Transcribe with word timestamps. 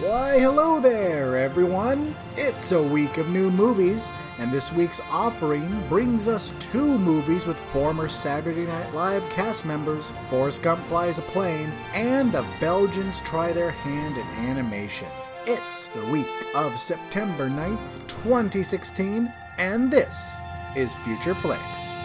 Why, 0.00 0.38
hello 0.38 0.80
there, 0.80 1.36
everyone! 1.36 2.14
It's 2.36 2.72
a 2.72 2.82
week 2.82 3.18
of 3.18 3.28
new 3.28 3.50
movies, 3.50 4.10
and 4.38 4.50
this 4.50 4.72
week's 4.72 5.00
offering 5.10 5.86
brings 5.88 6.26
us 6.26 6.54
two 6.58 6.98
movies 6.98 7.46
with 7.46 7.58
former 7.70 8.08
Saturday 8.08 8.66
Night 8.66 8.94
Live 8.94 9.28
cast 9.28 9.66
members 9.66 10.10
Forrest 10.30 10.62
Gump 10.62 10.86
Flies 10.86 11.18
a 11.18 11.22
Plane 11.22 11.70
and 11.92 12.32
The 12.32 12.46
Belgians 12.58 13.20
Try 13.20 13.52
Their 13.52 13.72
Hand 13.72 14.16
in 14.16 14.26
Animation. 14.48 15.08
It's 15.46 15.88
the 15.88 16.06
week 16.06 16.26
of 16.54 16.80
September 16.80 17.50
9th, 17.50 18.08
2016, 18.08 19.30
and 19.58 19.90
this 19.90 20.36
is 20.74 20.94
Future 21.04 21.34
Flicks. 21.34 22.01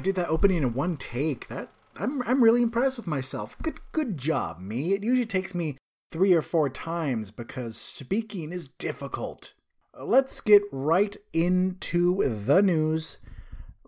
I 0.00 0.02
did 0.02 0.14
that 0.14 0.30
opening 0.30 0.56
in 0.62 0.72
one 0.72 0.96
take. 0.96 1.46
That 1.48 1.68
I'm 1.94 2.22
I'm 2.22 2.42
really 2.42 2.62
impressed 2.62 2.96
with 2.96 3.06
myself. 3.06 3.54
Good 3.62 3.80
good 3.92 4.16
job, 4.16 4.58
me. 4.58 4.94
It 4.94 5.04
usually 5.04 5.26
takes 5.26 5.54
me 5.54 5.76
3 6.10 6.32
or 6.32 6.40
4 6.40 6.70
times 6.70 7.30
because 7.30 7.76
speaking 7.76 8.50
is 8.50 8.68
difficult. 8.68 9.52
Let's 9.94 10.40
get 10.40 10.62
right 10.72 11.14
into 11.34 12.44
the 12.46 12.62
news. 12.62 13.18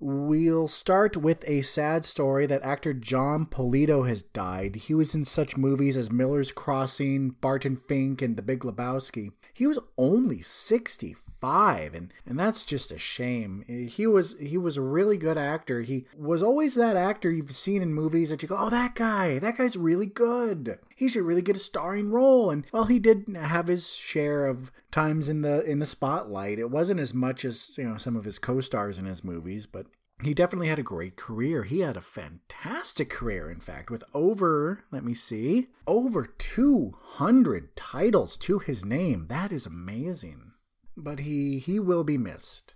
We'll 0.00 0.68
start 0.68 1.16
with 1.16 1.48
a 1.48 1.62
sad 1.62 2.04
story 2.04 2.44
that 2.44 2.62
actor 2.62 2.92
Jon 2.92 3.46
Polito 3.46 4.06
has 4.06 4.22
died. 4.22 4.76
He 4.76 4.92
was 4.92 5.14
in 5.14 5.24
such 5.24 5.56
movies 5.56 5.96
as 5.96 6.12
Miller's 6.12 6.52
Crossing, 6.52 7.36
Barton 7.40 7.76
Fink, 7.76 8.20
and 8.20 8.36
The 8.36 8.42
Big 8.42 8.64
Lebowski. 8.64 9.32
He 9.54 9.66
was 9.66 9.78
only 9.96 10.42
65 10.42 11.31
five, 11.42 11.92
and 11.92 12.14
and 12.24 12.38
that's 12.38 12.64
just 12.64 12.92
a 12.92 12.98
shame. 12.98 13.64
He 13.66 14.06
was 14.06 14.38
he 14.38 14.56
was 14.56 14.76
a 14.76 14.82
really 14.82 15.18
good 15.18 15.36
actor. 15.36 15.82
He 15.82 16.06
was 16.16 16.42
always 16.42 16.76
that 16.76 16.96
actor 16.96 17.30
you've 17.30 17.50
seen 17.50 17.82
in 17.82 17.92
movies 17.92 18.30
that 18.30 18.42
you 18.42 18.48
go, 18.48 18.56
oh 18.56 18.70
that 18.70 18.94
guy, 18.94 19.40
that 19.40 19.58
guy's 19.58 19.76
really 19.76 20.06
good. 20.06 20.78
He 20.94 21.08
should 21.08 21.24
really 21.24 21.42
get 21.42 21.56
a 21.56 21.58
starring 21.58 22.12
role. 22.12 22.48
And 22.48 22.64
well, 22.72 22.84
he 22.84 23.00
did 23.00 23.26
have 23.36 23.66
his 23.66 23.92
share 23.92 24.46
of 24.46 24.70
times 24.92 25.28
in 25.28 25.42
the 25.42 25.64
in 25.64 25.80
the 25.80 25.86
spotlight. 25.86 26.60
It 26.60 26.70
wasn't 26.70 27.00
as 27.00 27.12
much 27.12 27.44
as 27.44 27.76
you 27.76 27.88
know 27.88 27.96
some 27.96 28.16
of 28.16 28.24
his 28.24 28.38
co-stars 28.38 28.98
in 28.98 29.06
his 29.06 29.24
movies, 29.24 29.66
but 29.66 29.86
he 30.22 30.34
definitely 30.34 30.68
had 30.68 30.78
a 30.78 30.84
great 30.84 31.16
career. 31.16 31.64
He 31.64 31.80
had 31.80 31.96
a 31.96 32.00
fantastic 32.00 33.10
career, 33.10 33.50
in 33.50 33.58
fact, 33.58 33.90
with 33.90 34.04
over, 34.14 34.84
let 34.92 35.02
me 35.02 35.14
see, 35.14 35.70
over 35.84 36.26
200 36.26 37.74
titles 37.74 38.36
to 38.36 38.60
his 38.60 38.84
name. 38.84 39.26
That 39.26 39.50
is 39.50 39.66
amazing 39.66 40.51
but 40.96 41.20
he 41.20 41.58
he 41.58 41.78
will 41.78 42.04
be 42.04 42.18
missed. 42.18 42.74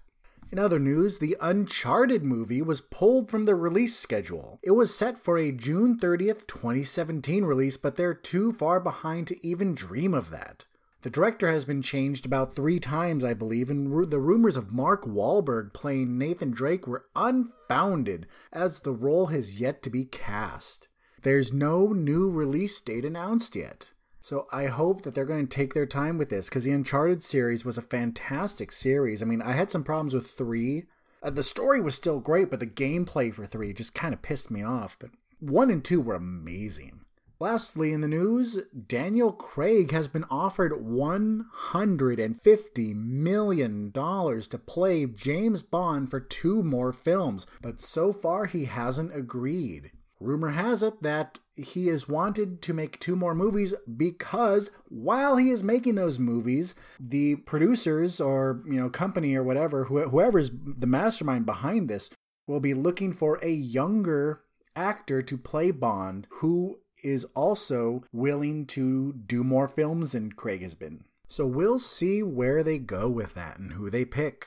In 0.53 0.59
other 0.61 0.79
news, 0.79 1.19
the 1.19 1.37
Uncharted 1.41 2.23
movie 2.23 2.63
was 2.63 2.81
pulled 2.81 3.31
from 3.31 3.47
the 3.47 3.57
release 3.57 3.99
schedule. 3.99 4.61
It 4.63 4.71
was 4.73 4.97
set 4.97 5.19
for 5.19 5.37
a 5.37 5.51
June 5.51 5.99
30th, 5.99 6.47
2017 6.47 7.45
release, 7.45 7.77
but 7.77 7.97
they're 7.97 8.15
too 8.15 8.53
far 8.53 8.79
behind 8.79 9.27
to 9.27 9.47
even 9.47 9.75
dream 9.75 10.15
of 10.15 10.31
that. 10.31 10.67
The 11.03 11.11
director 11.11 11.51
has 11.51 11.65
been 11.65 11.83
changed 11.83 12.27
about 12.27 12.55
three 12.55 12.81
times, 12.81 13.23
I 13.23 13.35
believe, 13.35 13.71
and 13.71 14.11
the 14.11 14.19
rumors 14.21 14.57
of 14.57 14.73
Mark 14.73 15.05
Wahlberg 15.05 15.73
playing 15.73 16.17
Nathan 16.17 16.53
Drake 16.53 16.87
were 16.87 17.07
unfounded, 17.15 18.27
as 18.53 18.81
the 18.81 18.93
role 18.93 19.27
has 19.27 19.61
yet 19.61 19.83
to 19.83 19.91
be 19.91 20.05
cast. 20.05 20.89
There's 21.23 21.53
no 21.53 21.89
new 21.89 22.31
release 22.31 22.81
date 22.81 23.05
announced 23.05 23.57
yet. 23.57 23.91
So 24.27 24.49
I 24.51 24.67
hope 24.67 25.03
that 25.03 25.15
they're 25.15 25.25
going 25.25 25.47
to 25.47 25.57
take 25.57 25.73
their 25.73 25.87
time 25.87 26.19
with 26.19 26.31
this 26.31 26.49
because 26.49 26.65
the 26.65 26.73
Uncharted 26.73 27.23
series 27.23 27.65
was 27.65 27.79
a 27.79 27.81
fantastic 27.81 28.73
series. 28.73 29.23
I 29.23 29.25
mean, 29.25 29.41
I 29.41 29.53
had 29.53 29.71
some 29.71 29.85
problems 29.85 30.15
with 30.15 30.29
three. 30.29 30.87
Uh, 31.23 31.31
the 31.31 31.45
story 31.45 31.81
was 31.81 31.95
still 31.95 32.19
great, 32.19 32.51
but 32.51 32.59
the 32.59 32.67
gameplay 32.67 33.33
for 33.33 33.47
three 33.47 33.73
just 33.73 33.95
kind 33.95 34.13
of 34.13 34.23
pissed 34.23 34.51
me 34.51 34.65
off. 34.65 34.97
But 34.99 35.11
one 35.39 35.71
and 35.71 35.85
two 35.85 36.01
were 36.01 36.17
amazing. 36.17 37.03
Lastly, 37.39 37.93
in 37.93 38.01
the 38.01 38.09
news, 38.09 38.59
Daniel 38.89 39.31
Craig 39.31 39.93
has 39.93 40.09
been 40.09 40.25
offered 40.29 40.73
$150 40.73 42.95
million 42.97 43.93
to 43.93 44.61
play 44.67 45.07
James 45.07 45.63
Bond 45.63 46.11
for 46.11 46.19
two 46.19 46.65
more 46.65 46.93
films, 46.93 47.47
but 47.63 47.81
so 47.81 48.13
far 48.13 48.47
he 48.47 48.65
hasn't 48.65 49.15
agreed. 49.15 49.93
Rumor 50.21 50.51
has 50.51 50.83
it 50.83 51.03
that 51.03 51.41
he 51.55 51.89
is 51.89 52.09
wanted 52.09 52.63
to 52.63 52.75
make 52.75 52.99
two 52.99 53.17
more 53.17 53.35
movies 53.35 53.75
because 53.97 54.71
while 54.89 55.37
he 55.37 55.51
is 55.51 55.63
making 55.63 55.95
those 55.95 56.19
movies, 56.19 56.75
the 56.99 57.37
producers 57.37 58.21
or 58.21 58.63
you 58.67 58.81
know 58.81 58.89
company 58.89 59.35
or 59.35 59.43
whatever, 59.43 59.85
whoever 59.85 60.39
is 60.39 60.51
the 60.53 60.87
mastermind 60.87 61.47
behind 61.47 61.89
this, 61.89 62.11
will 62.47 62.61
be 62.61 62.75
looking 62.75 63.13
for 63.13 63.39
a 63.43 63.51
younger 63.51 64.43
actor 64.75 65.23
to 65.23 65.39
play 65.39 65.71
Bond 65.71 66.27
who 66.41 66.79
is 67.03 67.27
also 67.35 68.05
willing 68.13 68.67
to 68.67 69.13
do 69.13 69.45
more 69.45 69.69
films 69.69 70.13
than 70.13 70.33
Craig 70.33 70.63
has 70.63 70.75
been. 70.75 71.05
So 71.29 71.47
we'll 71.47 71.79
see 71.79 72.23
where 72.23 72.63
they 72.63 72.79
go 72.79 73.09
with 73.09 73.35
that 73.35 73.59
and 73.59 73.73
who 73.73 73.91
they 73.91 74.05
pick. 74.05 74.47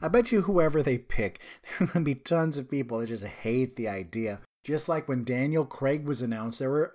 I 0.00 0.08
bet 0.08 0.32
you 0.32 0.42
whoever 0.42 0.82
they 0.82 0.98
pick, 0.98 1.40
there 1.78 1.88
are 1.88 1.92
going 1.92 2.04
to 2.04 2.08
be 2.08 2.14
tons 2.14 2.56
of 2.56 2.70
people 2.70 2.98
that 2.98 3.08
just 3.08 3.24
hate 3.24 3.76
the 3.76 3.88
idea 3.88 4.40
just 4.68 4.86
like 4.86 5.08
when 5.08 5.24
Daniel 5.24 5.64
Craig 5.64 6.04
was 6.06 6.20
announced, 6.20 6.58
there 6.58 6.68
were 6.68 6.94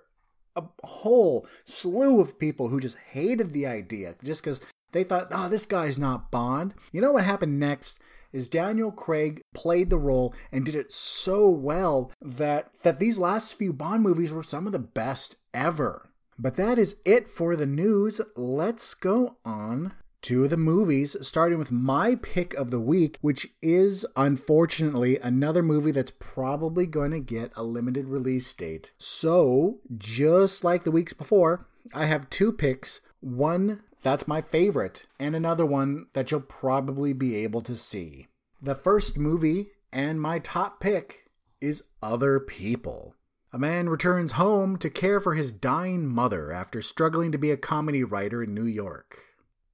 a 0.54 0.62
whole 0.84 1.44
slew 1.64 2.20
of 2.20 2.38
people 2.38 2.68
who 2.68 2.78
just 2.78 2.96
hated 3.10 3.50
the 3.50 3.66
idea 3.66 4.14
just 4.22 4.42
because 4.42 4.60
they 4.92 5.02
thought, 5.02 5.26
oh, 5.32 5.48
this 5.48 5.66
guy's 5.66 5.98
not 5.98 6.30
Bond. 6.30 6.72
You 6.92 7.00
know 7.00 7.10
what 7.10 7.24
happened 7.24 7.58
next? 7.58 7.98
Is 8.32 8.46
Daniel 8.46 8.92
Craig 8.92 9.42
played 9.54 9.90
the 9.90 9.98
role 9.98 10.32
and 10.52 10.64
did 10.64 10.76
it 10.76 10.92
so 10.92 11.50
well 11.50 12.12
that 12.22 12.70
that 12.84 13.00
these 13.00 13.18
last 13.18 13.54
few 13.54 13.72
Bond 13.72 14.04
movies 14.04 14.30
were 14.30 14.44
some 14.44 14.66
of 14.66 14.72
the 14.72 14.78
best 14.78 15.34
ever. 15.52 16.10
But 16.38 16.54
that 16.54 16.78
is 16.78 16.94
it 17.04 17.28
for 17.28 17.56
the 17.56 17.66
news. 17.66 18.20
Let's 18.36 18.94
go 18.94 19.36
on 19.44 19.94
to 20.24 20.48
the 20.48 20.56
movies, 20.56 21.16
starting 21.20 21.58
with 21.58 21.70
my 21.70 22.16
pick 22.16 22.54
of 22.54 22.70
the 22.70 22.80
week, 22.80 23.18
which 23.20 23.48
is 23.62 24.04
unfortunately 24.16 25.18
another 25.18 25.62
movie 25.62 25.92
that's 25.92 26.12
probably 26.18 26.86
going 26.86 27.10
to 27.12 27.20
get 27.20 27.52
a 27.56 27.62
limited 27.62 28.08
release 28.08 28.52
date. 28.52 28.90
So, 28.98 29.80
just 29.96 30.64
like 30.64 30.84
the 30.84 30.90
weeks 30.90 31.12
before, 31.12 31.66
I 31.94 32.06
have 32.06 32.30
two 32.30 32.52
picks. 32.52 33.00
One 33.20 33.82
that's 34.04 34.28
my 34.28 34.42
favorite, 34.42 35.06
and 35.18 35.34
another 35.34 35.64
one 35.64 36.08
that 36.12 36.30
you'll 36.30 36.40
probably 36.40 37.14
be 37.14 37.36
able 37.36 37.62
to 37.62 37.74
see. 37.74 38.26
The 38.60 38.74
first 38.74 39.18
movie 39.18 39.68
and 39.92 40.20
my 40.20 40.40
top 40.40 40.78
pick 40.78 41.30
is 41.60 41.84
Other 42.02 42.38
People. 42.38 43.14
A 43.50 43.58
man 43.58 43.88
returns 43.88 44.32
home 44.32 44.76
to 44.78 44.90
care 44.90 45.20
for 45.20 45.34
his 45.34 45.52
dying 45.52 46.06
mother 46.06 46.52
after 46.52 46.82
struggling 46.82 47.32
to 47.32 47.38
be 47.38 47.50
a 47.50 47.56
comedy 47.56 48.04
writer 48.04 48.42
in 48.42 48.52
New 48.52 48.66
York. 48.66 49.20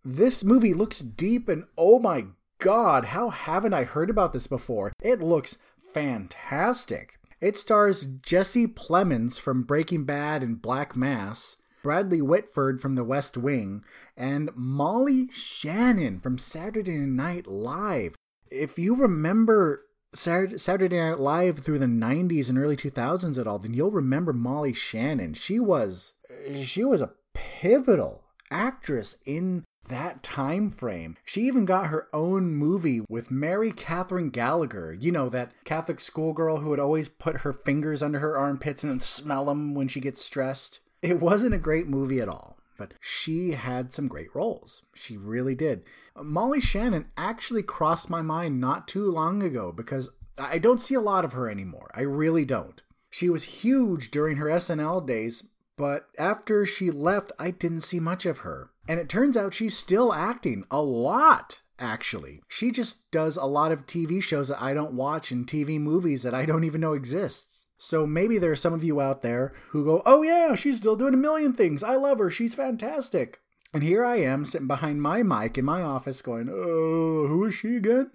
This 0.05 0.43
movie 0.43 0.73
looks 0.73 1.01
deep 1.01 1.49
and 1.49 1.65
oh 1.77 1.99
my 1.99 2.27
god, 2.59 3.07
how 3.07 3.29
haven't 3.29 3.75
I 3.75 3.85
heard 3.85 4.09
about 4.09 4.33
this 4.33 4.47
before? 4.47 4.93
It 5.03 5.21
looks 5.21 5.59
fantastic. 5.93 7.19
It 7.41 7.57
stars 7.57 8.07
Jesse 8.23 8.67
Plemons 8.67 9.39
from 9.39 9.63
Breaking 9.63 10.05
Bad 10.05 10.43
and 10.43 10.61
Black 10.61 10.97
Mass, 10.97 11.57
Bradley 11.83 12.23
Whitford 12.23 12.81
from 12.81 12.95
The 12.95 13.05
West 13.05 13.37
Wing, 13.37 13.85
and 14.17 14.51
Molly 14.55 15.29
Shannon 15.33 16.21
from 16.21 16.39
Saturday 16.39 16.99
Night 16.99 17.47
Live. 17.47 18.15
If 18.51 18.79
you 18.79 18.95
remember 18.95 19.85
Saturday 20.15 20.99
Night 20.99 21.21
Live 21.21 21.59
through 21.59 21.79
the 21.79 21.87
90s 21.87 22.49
and 22.49 22.59
early 22.59 22.77
2000s 22.77 23.39
at 23.39 23.47
all, 23.47 23.59
then 23.59 23.75
you'll 23.75 23.91
remember 23.91 24.33
Molly 24.33 24.73
Shannon. 24.73 25.35
She 25.35 25.61
was 25.61 26.15
she 26.63 26.85
was 26.85 27.03
a 27.03 27.13
pivotal 27.35 28.25
actress 28.51 29.17
in 29.25 29.65
that 29.91 30.23
time 30.23 30.71
frame. 30.71 31.17
She 31.25 31.43
even 31.43 31.65
got 31.65 31.89
her 31.89 32.09
own 32.13 32.55
movie 32.55 33.03
with 33.09 33.31
Mary 33.31 33.71
Catherine 33.73 34.31
Gallagher. 34.31 34.97
You 34.99 35.13
know, 35.13 35.29
that 35.29 35.53
Catholic 35.65 36.01
schoolgirl 36.01 36.59
who 36.59 36.71
would 36.71 36.81
always 36.81 37.09
put 37.09 37.39
her 37.39 37.53
fingers 37.53 38.03
under 38.03 38.21
her 38.21 38.37
armpits 38.37 38.83
and 38.83 39.03
smell 39.03 39.45
them 39.45 39.75
when 39.75 39.89
she 39.89 40.01
gets 40.01 40.25
stressed. 40.25 40.81
It 41.03 41.21
wasn't 41.21 41.55
a 41.55 41.59
great 41.59 41.87
movie 41.87 42.21
at 42.21 42.29
all, 42.29 42.59
but 42.79 42.95
she 43.01 43.53
had 43.53 43.93
some 43.93 44.09
great 44.09 44.35
roles. 44.35 44.83
She 44.95 45.17
really 45.17 45.55
did. 45.55 45.83
Molly 46.21 46.61
Shannon 46.61 47.11
actually 47.17 47.63
crossed 47.63 48.11
my 48.11 48.23
mind 48.23 48.61
not 48.61 48.89
too 48.89 49.11
long 49.11 49.43
ago 49.43 49.73
because 49.73 50.11
I 50.39 50.59
don't 50.59 50.83
see 50.83 50.95
a 50.95 51.01
lot 51.01 51.25
of 51.25 51.33
her 51.33 51.49
anymore. 51.49 51.91
I 51.95 52.03
really 52.03 52.45
don't. 52.45 52.83
She 53.11 53.29
was 53.29 53.45
huge 53.45 54.11
during 54.11 54.37
her 54.37 54.47
SNL 54.47 55.07
days, 55.07 55.45
but 55.81 56.09
after 56.19 56.67
she 56.67 56.91
left, 56.91 57.33
I 57.39 57.53
didn't 57.53 57.81
see 57.81 58.01
much 58.01 58.27
of 58.27 58.41
her. 58.41 58.69
And 58.87 59.01
it 59.01 59.09
turns 59.09 59.35
out 59.35 59.55
she's 59.55 59.75
still 59.75 60.13
acting 60.13 60.67
a 60.71 60.83
lot, 60.83 61.63
actually. 61.79 62.43
She 62.49 62.71
just 62.71 63.11
does 63.11 63.39
a 63.39 63.47
lot 63.47 63.73
of 63.73 63.87
TV 63.87 64.23
shows 64.23 64.49
that 64.49 64.61
I 64.61 64.75
don't 64.75 64.93
watch 64.93 65.31
and 65.31 65.47
TV 65.47 65.81
movies 65.81 66.23
that 66.23 66.35
I 66.35 66.45
don't 66.45 66.65
even 66.65 66.83
know 66.83 66.93
exists. 66.93 67.65
So 67.79 68.07
maybe 68.07 68.37
there 68.37 68.53
are 68.53 68.57
some 68.57 68.75
of 68.75 68.85
you 68.85 69.01
out 69.01 69.23
there 69.23 69.55
who 69.71 69.87
go, 69.87 70.03
oh 70.05 70.21
yeah, 70.21 70.55
she's 70.55 70.77
still 70.77 70.97
doing 70.97 71.15
a 71.15 71.17
million 71.17 71.55
things. 71.55 71.83
I 71.83 71.97
love 71.97 72.19
her. 72.19 72.31
She's 72.31 72.55
fantastic. 72.55 73.41
And 73.73 73.83
here 73.83 74.05
I 74.05 74.17
am 74.17 74.45
sitting 74.45 74.67
behind 74.67 75.01
my 75.01 75.23
mic 75.23 75.57
in 75.57 75.65
my 75.65 75.81
office 75.81 76.21
going, 76.21 76.51
oh, 76.51 77.27
who 77.27 77.47
is 77.47 77.55
she 77.55 77.77
again? 77.77 78.11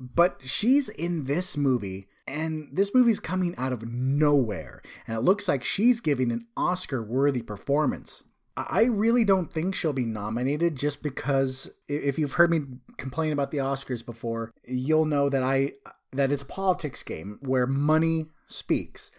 But 0.00 0.42
she's 0.44 0.88
in 0.88 1.24
this 1.24 1.56
movie 1.56 2.06
And 2.28 2.68
this 2.72 2.94
movie's 2.94 3.20
coming 3.20 3.54
out 3.56 3.72
of 3.72 3.90
nowhere, 3.90 4.82
and 5.06 5.16
it 5.16 5.20
looks 5.20 5.48
like 5.48 5.64
she's 5.64 6.00
giving 6.00 6.30
an 6.30 6.46
Oscar 6.56 7.02
worthy 7.02 7.42
performance. 7.42 8.22
I 8.56 8.84
really 8.84 9.24
don't 9.24 9.52
think 9.52 9.74
she'll 9.74 9.92
be 9.92 10.04
nominated 10.04 10.74
just 10.74 11.02
because 11.02 11.70
if 11.86 12.18
you've 12.18 12.32
heard 12.32 12.50
me 12.50 12.62
complain 12.96 13.32
about 13.32 13.52
the 13.52 13.58
Oscars 13.58 14.04
before, 14.04 14.52
you'll 14.64 15.04
know 15.04 15.28
that 15.28 15.44
I 15.44 15.74
that 16.12 16.32
it's 16.32 16.42
a 16.42 16.46
politics 16.46 17.02
game 17.02 17.38
where 17.40 17.66
money 17.66 18.26
speaks. 18.46 19.12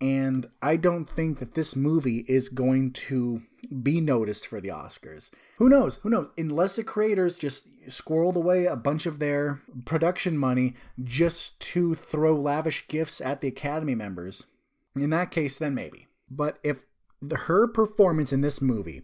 And 0.00 0.46
I 0.62 0.76
don't 0.76 1.08
think 1.08 1.38
that 1.38 1.54
this 1.54 1.74
movie 1.74 2.24
is 2.28 2.48
going 2.48 2.92
to 2.92 3.42
be 3.82 4.00
noticed 4.00 4.46
for 4.46 4.60
the 4.60 4.68
Oscars. 4.68 5.30
Who 5.56 5.68
knows? 5.68 5.96
Who 5.96 6.10
knows? 6.10 6.28
Unless 6.36 6.76
the 6.76 6.84
creators 6.84 7.38
just 7.38 7.68
squirreled 7.88 8.36
away 8.36 8.66
a 8.66 8.76
bunch 8.76 9.06
of 9.06 9.18
their 9.18 9.60
production 9.84 10.36
money 10.38 10.74
just 11.02 11.60
to 11.60 11.94
throw 11.94 12.34
lavish 12.34 12.86
gifts 12.88 13.20
at 13.20 13.40
the 13.40 13.48
Academy 13.48 13.94
members. 13.94 14.46
In 14.94 15.10
that 15.10 15.30
case, 15.30 15.58
then 15.58 15.74
maybe. 15.74 16.06
But 16.30 16.58
if 16.62 16.84
the, 17.20 17.36
her 17.36 17.66
performance 17.66 18.32
in 18.32 18.40
this 18.40 18.60
movie 18.60 19.02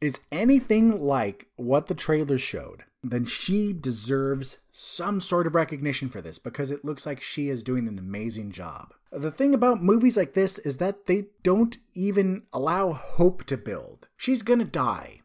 is 0.00 0.20
anything 0.30 1.00
like 1.00 1.48
what 1.56 1.86
the 1.86 1.94
trailers 1.94 2.42
showed, 2.42 2.84
then 3.02 3.24
she 3.24 3.72
deserves 3.72 4.58
some 4.70 5.20
sort 5.20 5.46
of 5.46 5.54
recognition 5.54 6.08
for 6.08 6.20
this 6.20 6.38
because 6.38 6.70
it 6.70 6.84
looks 6.84 7.04
like 7.04 7.20
she 7.20 7.48
is 7.48 7.62
doing 7.62 7.86
an 7.86 7.98
amazing 7.98 8.50
job. 8.50 8.94
The 9.12 9.30
thing 9.30 9.54
about 9.54 9.82
movies 9.82 10.16
like 10.16 10.34
this 10.34 10.58
is 10.58 10.78
that 10.78 11.06
they 11.06 11.26
don't 11.42 11.76
even 11.94 12.44
allow 12.52 12.92
hope 12.92 13.44
to 13.44 13.56
build. 13.56 14.08
She's 14.16 14.42
gonna 14.42 14.64
die. 14.64 15.20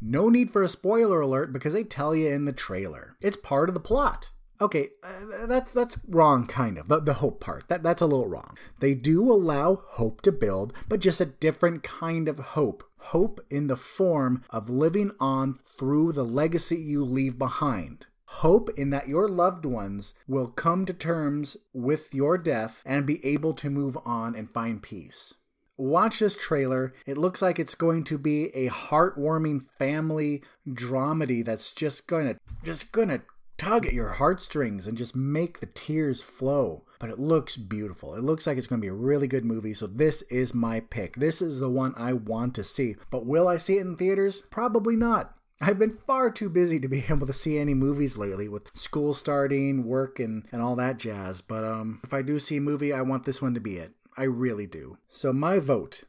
No 0.00 0.28
need 0.28 0.52
for 0.52 0.62
a 0.62 0.68
spoiler 0.68 1.20
alert 1.20 1.52
because 1.52 1.72
they 1.72 1.84
tell 1.84 2.14
you 2.14 2.28
in 2.28 2.44
the 2.44 2.52
trailer. 2.52 3.16
It's 3.20 3.36
part 3.36 3.68
of 3.68 3.74
the 3.74 3.80
plot. 3.80 4.30
Okay, 4.60 4.90
uh, 5.04 5.46
that's 5.46 5.72
that's 5.72 6.00
wrong 6.08 6.46
kind 6.46 6.78
of. 6.78 6.88
The, 6.88 7.00
the 7.00 7.14
hope 7.14 7.40
part. 7.40 7.68
That 7.68 7.82
that's 7.82 8.00
a 8.00 8.06
little 8.06 8.28
wrong. 8.28 8.56
They 8.80 8.94
do 8.94 9.32
allow 9.32 9.82
hope 9.86 10.20
to 10.22 10.32
build, 10.32 10.72
but 10.88 11.00
just 11.00 11.20
a 11.20 11.26
different 11.26 11.82
kind 11.82 12.28
of 12.28 12.38
hope. 12.38 12.82
Hope 12.98 13.40
in 13.50 13.68
the 13.68 13.76
form 13.76 14.42
of 14.50 14.68
living 14.68 15.12
on 15.20 15.58
through 15.78 16.12
the 16.12 16.24
legacy 16.24 16.76
you 16.76 17.04
leave 17.04 17.38
behind. 17.38 18.06
Hope 18.26 18.68
in 18.76 18.90
that 18.90 19.08
your 19.08 19.28
loved 19.28 19.64
ones 19.64 20.14
will 20.26 20.48
come 20.48 20.84
to 20.86 20.92
terms 20.92 21.56
with 21.72 22.12
your 22.12 22.36
death 22.36 22.82
and 22.84 23.06
be 23.06 23.24
able 23.24 23.54
to 23.54 23.70
move 23.70 23.96
on 24.04 24.34
and 24.34 24.50
find 24.50 24.82
peace. 24.82 25.34
Watch 25.78 26.18
this 26.18 26.36
trailer. 26.36 26.92
It 27.06 27.16
looks 27.16 27.40
like 27.40 27.58
it's 27.58 27.76
going 27.76 28.02
to 28.04 28.18
be 28.18 28.46
a 28.48 28.68
heartwarming 28.68 29.66
family 29.78 30.42
dramedy 30.68 31.44
that's 31.44 31.72
just 31.72 32.08
going 32.08 32.26
to 32.26 32.36
just 32.64 32.90
going 32.90 33.08
to 33.08 33.22
tug 33.58 33.86
at 33.86 33.92
your 33.92 34.10
heartstrings 34.10 34.86
and 34.86 34.98
just 34.98 35.14
make 35.14 35.60
the 35.60 35.66
tears 35.66 36.20
flow. 36.20 36.84
But 36.98 37.10
it 37.10 37.18
looks 37.18 37.56
beautiful. 37.56 38.14
It 38.14 38.24
looks 38.24 38.46
like 38.46 38.58
it's 38.58 38.66
going 38.66 38.80
to 38.80 38.84
be 38.84 38.90
a 38.90 38.94
really 38.94 39.28
good 39.28 39.44
movie. 39.44 39.74
So 39.74 39.86
this 39.86 40.22
is 40.22 40.52
my 40.52 40.80
pick. 40.80 41.16
This 41.16 41.40
is 41.40 41.60
the 41.60 41.70
one 41.70 41.94
I 41.96 42.12
want 42.12 42.56
to 42.56 42.64
see. 42.64 42.96
But 43.10 43.26
will 43.26 43.46
I 43.46 43.56
see 43.56 43.78
it 43.78 43.82
in 43.82 43.96
theaters? 43.96 44.42
Probably 44.50 44.96
not. 44.96 45.34
I've 45.60 45.78
been 45.78 45.98
far 46.06 46.30
too 46.30 46.48
busy 46.48 46.78
to 46.78 46.88
be 46.88 47.04
able 47.08 47.26
to 47.26 47.32
see 47.32 47.58
any 47.58 47.74
movies 47.74 48.16
lately 48.16 48.48
with 48.48 48.76
school 48.76 49.14
starting, 49.14 49.84
work, 49.84 50.18
and, 50.20 50.44
and 50.52 50.62
all 50.62 50.76
that 50.76 50.98
jazz. 50.98 51.40
But 51.40 51.64
um, 51.64 52.00
if 52.04 52.14
I 52.14 52.22
do 52.22 52.38
see 52.38 52.56
a 52.56 52.60
movie, 52.60 52.92
I 52.92 53.02
want 53.02 53.24
this 53.24 53.42
one 53.42 53.54
to 53.54 53.60
be 53.60 53.76
it. 53.76 53.92
I 54.18 54.24
really 54.24 54.66
do. 54.66 54.98
So 55.08 55.32
my 55.32 55.60
vote, 55.60 56.02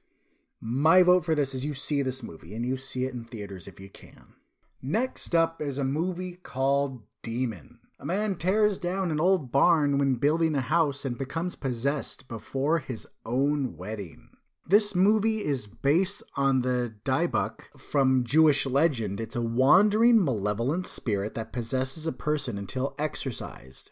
my 0.60 1.04
vote 1.04 1.24
for 1.24 1.36
this 1.36 1.54
is 1.54 1.64
you 1.64 1.76
see 1.76 2.02
this 2.02 2.24
movie 2.24 2.56
and 2.56 2.66
you 2.66 2.76
see 2.76 3.06
it 3.06 3.14
in 3.14 3.24
theaters 3.24 3.68
if 3.68 3.80
you 3.80 3.88
can. 3.88 4.34
Next 4.82 5.36
up 5.36 5.62
is 5.62 5.78
a 5.78 5.84
movie 5.84 6.34
called 6.34 7.04
demon. 7.22 7.78
A 8.00 8.06
man 8.06 8.36
tears 8.36 8.80
down 8.80 9.12
an 9.12 9.20
old 9.20 9.52
barn 9.52 10.00
when 10.00 10.16
building 10.16 10.56
a 10.56 10.62
house 10.62 11.06
and 11.06 11.20
becomes 11.20 11.56
possessed 11.56 12.28
before 12.28 12.80
his 12.80 13.06
own 13.28 13.78
wedding. 13.78 14.30
This 14.68 14.96
movie 14.96 15.46
is 15.46 15.68
based 15.68 16.24
on 16.36 16.62
the 16.62 16.96
Dybbuk 17.06 17.78
from 17.78 18.24
Jewish 18.24 18.66
legend. 18.66 19.20
It's 19.20 19.36
a 19.36 19.42
wandering, 19.42 20.24
malevolent 20.24 20.88
spirit 20.88 21.36
that 21.36 21.54
possesses 21.54 22.08
a 22.08 22.12
person 22.12 22.58
until 22.58 22.96
exorcised. 22.98 23.92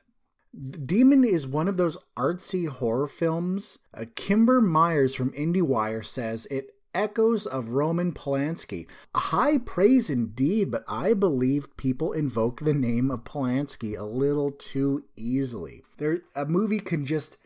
Demon 0.55 1.23
is 1.23 1.45
one 1.45 1.67
of 1.67 1.77
those 1.77 1.97
artsy 2.15 2.67
horror 2.67 3.07
films. 3.07 3.79
Uh, 3.93 4.05
Kimber 4.15 4.61
Myers 4.61 5.13
from 5.13 5.31
IndieWire 5.31 6.05
says 6.05 6.47
it 6.49 6.73
echoes 6.95 7.45
of 7.45 7.69
Roman 7.69 8.11
Polanski. 8.11 8.87
High 9.15 9.59
praise 9.59 10.09
indeed, 10.09 10.71
but 10.71 10.83
I 10.87 11.13
believe 11.13 11.77
people 11.77 12.11
invoke 12.11 12.61
the 12.61 12.73
name 12.73 13.11
of 13.11 13.23
Polanski 13.23 13.97
a 13.97 14.03
little 14.03 14.49
too 14.49 15.03
easily. 15.15 15.83
There, 15.97 16.19
a 16.35 16.45
movie 16.45 16.79
can 16.79 17.05
just 17.05 17.37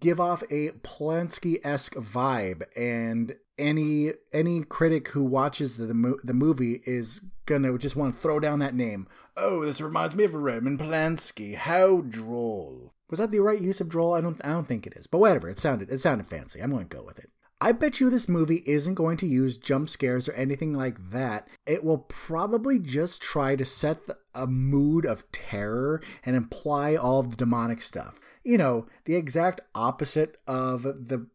give 0.00 0.20
off 0.20 0.42
a 0.50 0.70
Polanski-esque 0.70 1.94
vibe, 1.94 2.64
and 2.76 3.36
any 3.58 4.12
any 4.32 4.62
critic 4.62 5.08
who 5.08 5.22
watches 5.22 5.76
the 5.76 5.86
the 6.22 6.34
movie 6.34 6.82
is 6.84 7.22
gonna 7.46 7.76
just 7.78 7.96
want 7.96 8.14
to 8.14 8.20
throw 8.20 8.40
down 8.40 8.58
that 8.58 8.74
name. 8.74 9.06
Oh, 9.36 9.64
this 9.64 9.80
reminds 9.80 10.16
me 10.16 10.24
of 10.24 10.34
Roman 10.34 10.78
Polanski. 10.78 11.54
How 11.56 12.00
droll! 12.00 12.92
Was 13.08 13.18
that 13.18 13.30
the 13.30 13.40
right 13.40 13.60
use 13.60 13.80
of 13.80 13.88
droll? 13.88 14.14
I 14.14 14.20
don't 14.20 14.44
I 14.44 14.48
don't 14.48 14.66
think 14.66 14.86
it 14.86 14.94
is, 14.96 15.06
but 15.06 15.18
whatever. 15.18 15.48
It 15.48 15.58
sounded 15.58 15.90
it 15.90 16.00
sounded 16.00 16.26
fancy. 16.26 16.60
I'm 16.60 16.70
going 16.70 16.88
to 16.88 16.96
go 16.96 17.02
with 17.02 17.18
it. 17.18 17.30
I 17.58 17.72
bet 17.72 18.00
you 18.00 18.10
this 18.10 18.28
movie 18.28 18.62
isn't 18.66 18.96
going 18.96 19.16
to 19.18 19.26
use 19.26 19.56
jump 19.56 19.88
scares 19.88 20.28
or 20.28 20.32
anything 20.32 20.74
like 20.74 21.10
that. 21.10 21.48
It 21.64 21.82
will 21.82 21.98
probably 21.98 22.78
just 22.78 23.22
try 23.22 23.56
to 23.56 23.64
set 23.64 24.00
a 24.34 24.46
mood 24.46 25.06
of 25.06 25.30
terror 25.32 26.02
and 26.22 26.36
imply 26.36 26.96
all 26.96 27.22
the 27.22 27.34
demonic 27.34 27.80
stuff. 27.80 28.20
You 28.46 28.58
know, 28.58 28.86
the 29.06 29.16
exact 29.16 29.60
opposite 29.74 30.36
of 30.46 30.84
the 30.84 31.26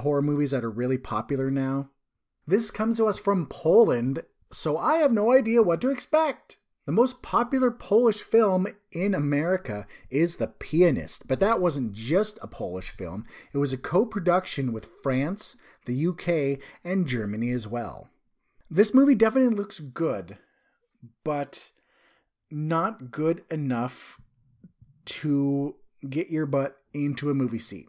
horror 0.00 0.22
movies 0.22 0.50
that 0.50 0.64
are 0.64 0.70
really 0.70 0.98
popular 0.98 1.52
now. 1.52 1.90
This 2.48 2.72
comes 2.72 2.96
to 2.96 3.06
us 3.06 3.16
from 3.16 3.46
Poland, 3.46 4.24
so 4.50 4.76
I 4.76 4.96
have 4.96 5.12
no 5.12 5.30
idea 5.30 5.62
what 5.62 5.80
to 5.82 5.88
expect. 5.88 6.58
The 6.84 6.90
most 6.90 7.22
popular 7.22 7.70
Polish 7.70 8.22
film 8.22 8.66
in 8.90 9.14
America 9.14 9.86
is 10.10 10.38
The 10.38 10.48
Pianist, 10.48 11.28
but 11.28 11.38
that 11.38 11.60
wasn't 11.60 11.92
just 11.92 12.40
a 12.42 12.48
Polish 12.48 12.90
film. 12.90 13.24
It 13.52 13.58
was 13.58 13.72
a 13.72 13.78
co 13.78 14.04
production 14.04 14.72
with 14.72 14.90
France, 15.00 15.56
the 15.86 16.08
UK, 16.08 16.60
and 16.82 17.06
Germany 17.06 17.50
as 17.50 17.68
well. 17.68 18.10
This 18.68 18.92
movie 18.92 19.14
definitely 19.14 19.54
looks 19.54 19.78
good, 19.78 20.38
but 21.22 21.70
not 22.50 23.12
good 23.12 23.44
enough 23.48 24.20
to 25.04 25.76
get 26.08 26.30
your 26.30 26.46
butt 26.46 26.76
into 26.92 27.30
a 27.30 27.34
movie 27.34 27.58
seat. 27.58 27.88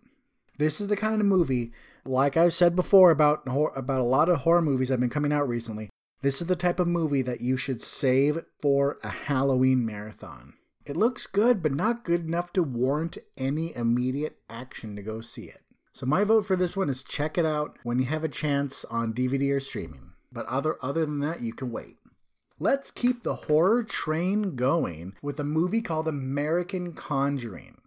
This 0.57 0.81
is 0.81 0.87
the 0.87 0.97
kind 0.97 1.21
of 1.21 1.27
movie, 1.27 1.71
like 2.05 2.35
I've 2.35 2.53
said 2.53 2.75
before 2.75 3.11
about 3.11 3.43
about 3.45 4.01
a 4.01 4.03
lot 4.03 4.29
of 4.29 4.39
horror 4.39 4.61
movies 4.61 4.89
that 4.89 4.93
have 4.93 4.99
been 4.99 5.09
coming 5.09 5.33
out 5.33 5.47
recently. 5.47 5.89
This 6.21 6.41
is 6.41 6.47
the 6.47 6.55
type 6.55 6.79
of 6.79 6.87
movie 6.87 7.21
that 7.21 7.39
you 7.39 7.55
should 7.55 7.81
save 7.81 8.43
for 8.61 8.97
a 9.03 9.09
Halloween 9.09 9.85
marathon. 9.85 10.55
It 10.85 10.97
looks 10.97 11.27
good, 11.27 11.63
but 11.63 11.71
not 11.71 12.03
good 12.03 12.25
enough 12.25 12.51
to 12.53 12.63
warrant 12.63 13.17
any 13.37 13.75
immediate 13.75 14.37
action 14.49 14.95
to 14.95 15.01
go 15.01 15.21
see 15.21 15.43
it. 15.43 15.61
So 15.93 16.05
my 16.05 16.23
vote 16.23 16.45
for 16.45 16.55
this 16.55 16.75
one 16.75 16.89
is 16.89 17.03
check 17.03 17.37
it 17.37 17.45
out 17.45 17.77
when 17.83 17.99
you 17.99 18.05
have 18.05 18.23
a 18.23 18.29
chance 18.29 18.83
on 18.85 19.13
DVD 19.13 19.55
or 19.55 19.59
streaming. 19.59 20.11
But 20.31 20.45
other 20.47 20.77
other 20.81 21.05
than 21.05 21.19
that, 21.19 21.41
you 21.41 21.53
can 21.53 21.71
wait. 21.71 21.97
Let's 22.59 22.91
keep 22.91 23.23
the 23.23 23.35
horror 23.35 23.83
train 23.83 24.55
going 24.55 25.13
with 25.21 25.39
a 25.39 25.45
movie 25.45 25.81
called 25.81 26.07
American 26.07 26.91
Conjuring. 26.91 27.78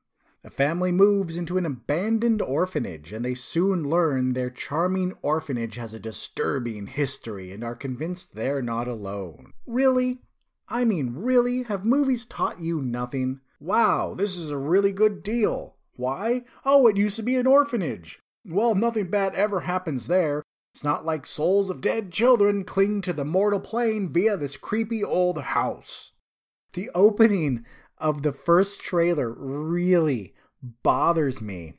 A 0.45 0.51
family 0.51 0.91
moves 0.91 1.37
into 1.37 1.57
an 1.57 1.65
abandoned 1.65 2.43
orphanage 2.43 3.13
and 3.13 3.25
they 3.25 3.35
soon 3.35 3.89
learn 3.89 4.33
their 4.33 4.51
charming 4.51 5.13
orphanage 5.23 5.77
has 5.77 5.95
a 5.95 6.01
disturbing 6.01 6.89
history 6.89 7.53
and 7.53 7.63
are 7.63 7.77
convinced 7.77 8.35
they're 8.35 8.63
not 8.63 8.89
alone. 8.89 9.53
Really? 9.67 10.19
I 10.69 10.85
mean, 10.85 11.15
really? 11.15 11.63
Have 11.65 11.85
movies 11.85 12.25
taught 12.25 12.61
you 12.61 12.83
nothing? 12.83 13.41
Wow, 13.61 14.15
this 14.15 14.37
is 14.37 14.51
a 14.51 14.59
really 14.59 14.91
good 14.91 15.23
deal. 15.23 15.77
Why? 15.95 16.43
Oh, 16.65 16.89
it 16.89 16.97
used 16.97 17.17
to 17.17 17.23
be 17.23 17.37
an 17.37 17.47
orphanage. 17.47 18.19
Well, 18.45 18.75
nothing 18.75 19.11
bad 19.11 19.37
ever 19.37 19.61
happens 19.61 20.09
there. 20.09 20.43
It's 20.75 20.83
not 20.83 21.05
like 21.05 21.25
souls 21.25 21.71
of 21.71 21.81
dead 21.81 22.11
children 22.11 22.65
cling 22.65 23.03
to 23.03 23.13
the 23.13 23.25
mortal 23.25 23.61
plane 23.61 24.13
via 24.13 24.37
this 24.37 24.57
creepy 24.57 25.05
old 25.05 25.41
house. 25.41 26.13
The 26.73 26.91
opening 26.95 27.65
of 28.03 28.23
the 28.23 28.33
first 28.33 28.81
trailer 28.81 29.33
really 29.33 30.35
bothers 30.83 31.41
me 31.41 31.75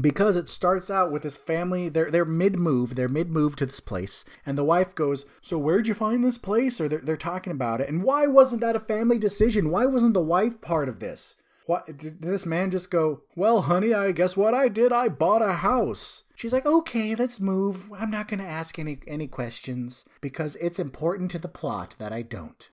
because 0.00 0.36
it 0.36 0.48
starts 0.48 0.90
out 0.90 1.10
with 1.10 1.22
this 1.22 1.36
family 1.36 1.88
they're 1.88 2.10
they're 2.10 2.24
mid 2.24 2.58
move 2.58 2.96
they're 2.96 3.08
mid 3.08 3.30
move 3.30 3.56
to 3.56 3.64
this 3.64 3.80
place 3.80 4.24
and 4.44 4.58
the 4.58 4.64
wife 4.64 4.94
goes 4.94 5.24
so 5.40 5.58
where'd 5.58 5.86
you 5.86 5.94
find 5.94 6.24
this 6.24 6.38
place? 6.38 6.80
Or 6.80 6.88
they're, 6.88 7.00
they're 7.00 7.16
talking 7.16 7.52
about 7.52 7.80
it. 7.80 7.88
And 7.88 8.02
why 8.02 8.26
wasn't 8.26 8.60
that 8.62 8.76
a 8.76 8.80
family 8.80 9.18
decision? 9.18 9.70
Why 9.70 9.86
wasn't 9.86 10.14
the 10.14 10.20
wife 10.20 10.60
part 10.60 10.88
of 10.88 11.00
this? 11.00 11.36
What 11.66 11.98
did 11.98 12.22
this 12.22 12.46
man 12.46 12.70
just 12.70 12.90
go 12.90 13.22
well 13.34 13.62
honey 13.62 13.92
i 13.92 14.12
guess 14.12 14.36
what 14.36 14.54
i 14.54 14.68
did 14.68 14.92
i 14.92 15.08
bought 15.08 15.42
a 15.42 15.54
house. 15.54 16.24
She's 16.36 16.52
like 16.52 16.66
okay 16.66 17.14
let's 17.14 17.40
move. 17.40 17.92
I'm 17.92 18.10
not 18.10 18.28
going 18.28 18.40
to 18.40 18.46
ask 18.46 18.78
any 18.78 18.98
any 19.06 19.26
questions 19.26 20.04
because 20.20 20.56
it's 20.56 20.78
important 20.78 21.30
to 21.32 21.38
the 21.38 21.48
plot 21.48 21.96
that 21.98 22.12
i 22.12 22.22
don't. 22.22 22.68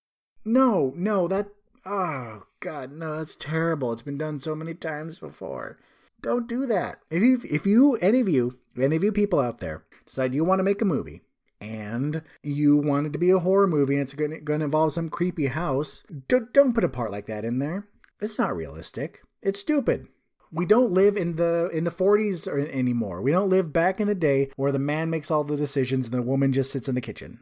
No 0.45 0.93
no 0.95 1.27
that 1.27 1.48
Oh, 1.86 2.44
God, 2.60 2.92
no, 2.92 3.18
that's 3.18 3.36
terrible. 3.36 3.92
It's 3.92 4.02
been 4.02 4.18
done 4.18 4.40
so 4.40 4.56
many 4.56 4.74
times 4.74 5.20
before. 5.20 5.78
Don't 6.22 6.48
do 6.48 6.66
that. 6.68 7.00
If 7.10 7.22
you, 7.22 7.42
if 7.44 7.66
you, 7.66 7.96
any 7.98 8.22
of 8.22 8.30
you, 8.30 8.58
any 8.80 8.96
of 8.96 9.04
you 9.04 9.12
people 9.12 9.40
out 9.40 9.60
there 9.60 9.84
decide 10.06 10.34
you 10.34 10.46
want 10.46 10.60
to 10.60 10.63
make 10.63 10.82
a 10.82 10.86
movie 10.86 11.22
and 11.60 12.22
you 12.42 12.78
want 12.78 13.08
it 13.08 13.13
to 13.13 13.20
be 13.20 13.30
a 13.30 13.40
horror 13.40 13.68
movie 13.68 13.96
and 13.96 14.04
it's 14.04 14.13
going 14.13 14.46
to, 14.46 14.54
involve 14.54 14.94
some 14.94 15.10
creepy 15.10 15.48
house, 15.48 16.04
don't, 16.30 16.54
don't 16.54 16.74
put 16.74 16.86
a 16.86 16.90
part 16.90 17.12
like 17.12 17.25
that 17.25 17.44
in 17.44 17.60
there. 17.60 17.88
It's 18.22 18.40
not 18.40 18.56
realistic. 18.56 19.22
It's 19.42 19.60
stupid. 19.60 20.08
We 20.54 20.66
don't 20.66 20.94
live 20.94 21.18
in 21.18 21.36
the 21.36 21.70
in 21.74 21.84
the 21.84 21.92
40s 21.92 22.48
or, 22.48 22.60
anymore. 22.60 23.22
We 23.24 23.32
don't 23.32 23.50
live 23.50 23.74
back 23.74 24.00
in 24.00 24.08
the 24.08 24.16
day 24.16 24.52
where 24.56 24.72
the 24.72 24.80
man 24.80 25.10
makes 25.10 25.32
all 25.32 25.44
the 25.44 25.58
decisions 25.58 26.06
and 26.06 26.13
the 26.13 26.22
woman 26.22 26.54
just 26.54 26.72
sits 26.72 26.88
in 26.88 26.94
the 26.94 27.02
kitchen. 27.02 27.40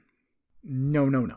No, 0.64 1.10
no, 1.10 1.26
no. 1.26 1.36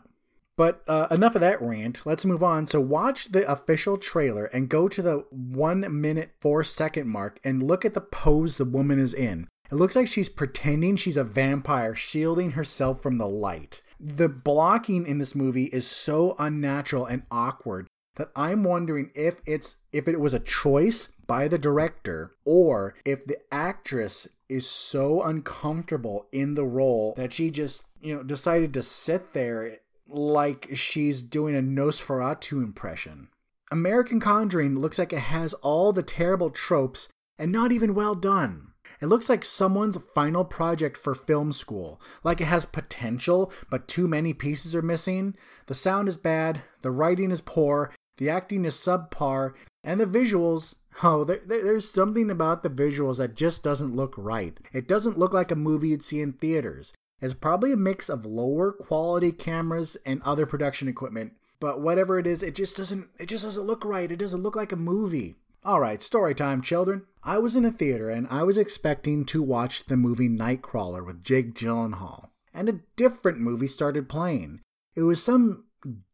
But 0.57 0.83
uh, 0.87 1.07
enough 1.11 1.35
of 1.35 1.41
that 1.41 1.61
rant. 1.61 2.01
Let's 2.05 2.25
move 2.25 2.43
on. 2.43 2.67
So, 2.67 2.79
watch 2.79 3.31
the 3.31 3.49
official 3.51 3.97
trailer 3.97 4.45
and 4.45 4.69
go 4.69 4.87
to 4.87 5.01
the 5.01 5.25
one 5.29 5.85
minute, 5.99 6.31
four 6.39 6.63
second 6.63 7.09
mark 7.09 7.39
and 7.43 7.63
look 7.63 7.83
at 7.83 7.93
the 7.93 8.01
pose 8.01 8.57
the 8.57 8.65
woman 8.65 8.99
is 8.99 9.13
in. 9.13 9.47
It 9.71 9.75
looks 9.75 9.95
like 9.95 10.07
she's 10.07 10.29
pretending 10.29 10.95
she's 10.95 11.17
a 11.17 11.23
vampire, 11.23 11.95
shielding 11.95 12.51
herself 12.51 13.01
from 13.01 13.17
the 13.17 13.27
light. 13.27 13.81
The 13.99 14.29
blocking 14.29 15.07
in 15.07 15.17
this 15.17 15.35
movie 15.35 15.65
is 15.65 15.87
so 15.87 16.35
unnatural 16.37 17.05
and 17.05 17.23
awkward 17.31 17.87
that 18.15 18.29
I'm 18.35 18.63
wondering 18.63 19.11
if 19.15 19.41
it's 19.45 19.77
if 19.91 20.07
it 20.07 20.19
was 20.19 20.33
a 20.33 20.39
choice 20.39 21.09
by 21.27 21.47
the 21.47 21.57
director 21.57 22.31
or 22.45 22.95
if 23.03 23.25
the 23.25 23.37
actress 23.51 24.27
is 24.47 24.69
so 24.69 25.23
uncomfortable 25.23 26.27
in 26.31 26.53
the 26.53 26.65
role 26.65 27.13
that 27.17 27.33
she 27.33 27.49
just, 27.49 27.83
you 27.99 28.15
know, 28.15 28.23
decided 28.23 28.73
to 28.73 28.83
sit 28.83 29.33
there 29.33 29.79
like 30.07 30.69
she's 30.73 31.21
doing 31.21 31.55
a 31.55 31.61
Nosferatu 31.61 32.63
impression. 32.63 33.29
American 33.71 34.19
Conjuring 34.19 34.79
looks 34.79 34.99
like 34.99 35.11
it 35.11 35.19
has 35.19 35.53
all 35.55 35.91
the 35.91 36.03
terrible 36.03 36.49
tropes 36.49 37.09
and 37.37 37.51
not 37.51 37.71
even 37.71 37.95
well 37.95 38.15
done. 38.15 38.73
It 39.01 39.07
looks 39.07 39.29
like 39.29 39.43
someone's 39.43 39.97
final 40.13 40.45
project 40.45 40.97
for 40.97 41.13
film 41.13 41.51
school. 41.51 41.99
Like 42.23 42.39
it 42.39 42.45
has 42.45 42.65
potential, 42.65 43.51
but 43.69 43.87
too 43.87 44.07
many 44.07 44.33
pieces 44.33 44.73
are 44.73 44.81
missing. 44.81 45.35
The 45.65 45.75
sound 45.75 46.07
is 46.07 46.17
bad, 46.17 46.61
the 46.81 46.91
writing 46.91 47.31
is 47.31 47.41
poor, 47.41 47.93
the 48.17 48.29
acting 48.29 48.65
is 48.65 48.75
subpar, 48.75 49.53
and 49.83 49.99
the 49.99 50.05
visuals. 50.05 50.75
Oh, 51.03 51.25
there, 51.25 51.41
there's 51.45 51.89
something 51.89 52.29
about 52.29 52.63
the 52.63 52.69
visuals 52.69 53.17
that 53.17 53.35
just 53.35 53.63
doesn't 53.63 53.95
look 53.95 54.13
right. 54.17 54.57
It 54.71 54.87
doesn't 54.87 55.19
look 55.19 55.33
like 55.33 55.51
a 55.51 55.55
movie 55.55 55.89
you'd 55.89 56.03
see 56.03 56.21
in 56.21 56.31
theaters. 56.31 56.93
It's 57.21 57.33
probably 57.33 57.71
a 57.71 57.77
mix 57.77 58.09
of 58.09 58.25
lower 58.25 58.71
quality 58.71 59.31
cameras 59.31 59.97
and 60.05 60.21
other 60.23 60.45
production 60.45 60.87
equipment, 60.87 61.33
but 61.59 61.81
whatever 61.81 62.19
it 62.19 62.27
is, 62.27 62.43
it 62.43 62.55
just 62.55 62.77
doesn't 62.77 63.09
it 63.19 63.27
just 63.27 63.43
doesn't 63.43 63.65
look 63.65 63.85
right. 63.85 64.11
It 64.11 64.19
doesn't 64.19 64.43
look 64.43 64.55
like 64.55 64.71
a 64.71 64.77
movie. 64.77 65.35
All 65.63 65.79
right, 65.79 66.01
story 66.01 66.35
time, 66.35 66.61
children. 66.61 67.05
I 67.23 67.39
was 67.39 67.55
in 67.55 67.65
a 67.65 67.71
theater 67.71 68.09
and 68.09 68.27
I 68.29 68.43
was 68.43 68.57
expecting 68.57 69.25
to 69.25 69.41
watch 69.41 69.85
the 69.85 69.97
movie 69.97 70.29
Nightcrawler 70.29 71.03
with 71.03 71.23
Jake 71.23 71.55
Gyllenhaal, 71.55 72.29
and 72.53 72.69
a 72.69 72.81
different 72.95 73.39
movie 73.39 73.67
started 73.67 74.07
playing. 74.07 74.61
It 74.95 75.01
was 75.01 75.23
some 75.23 75.65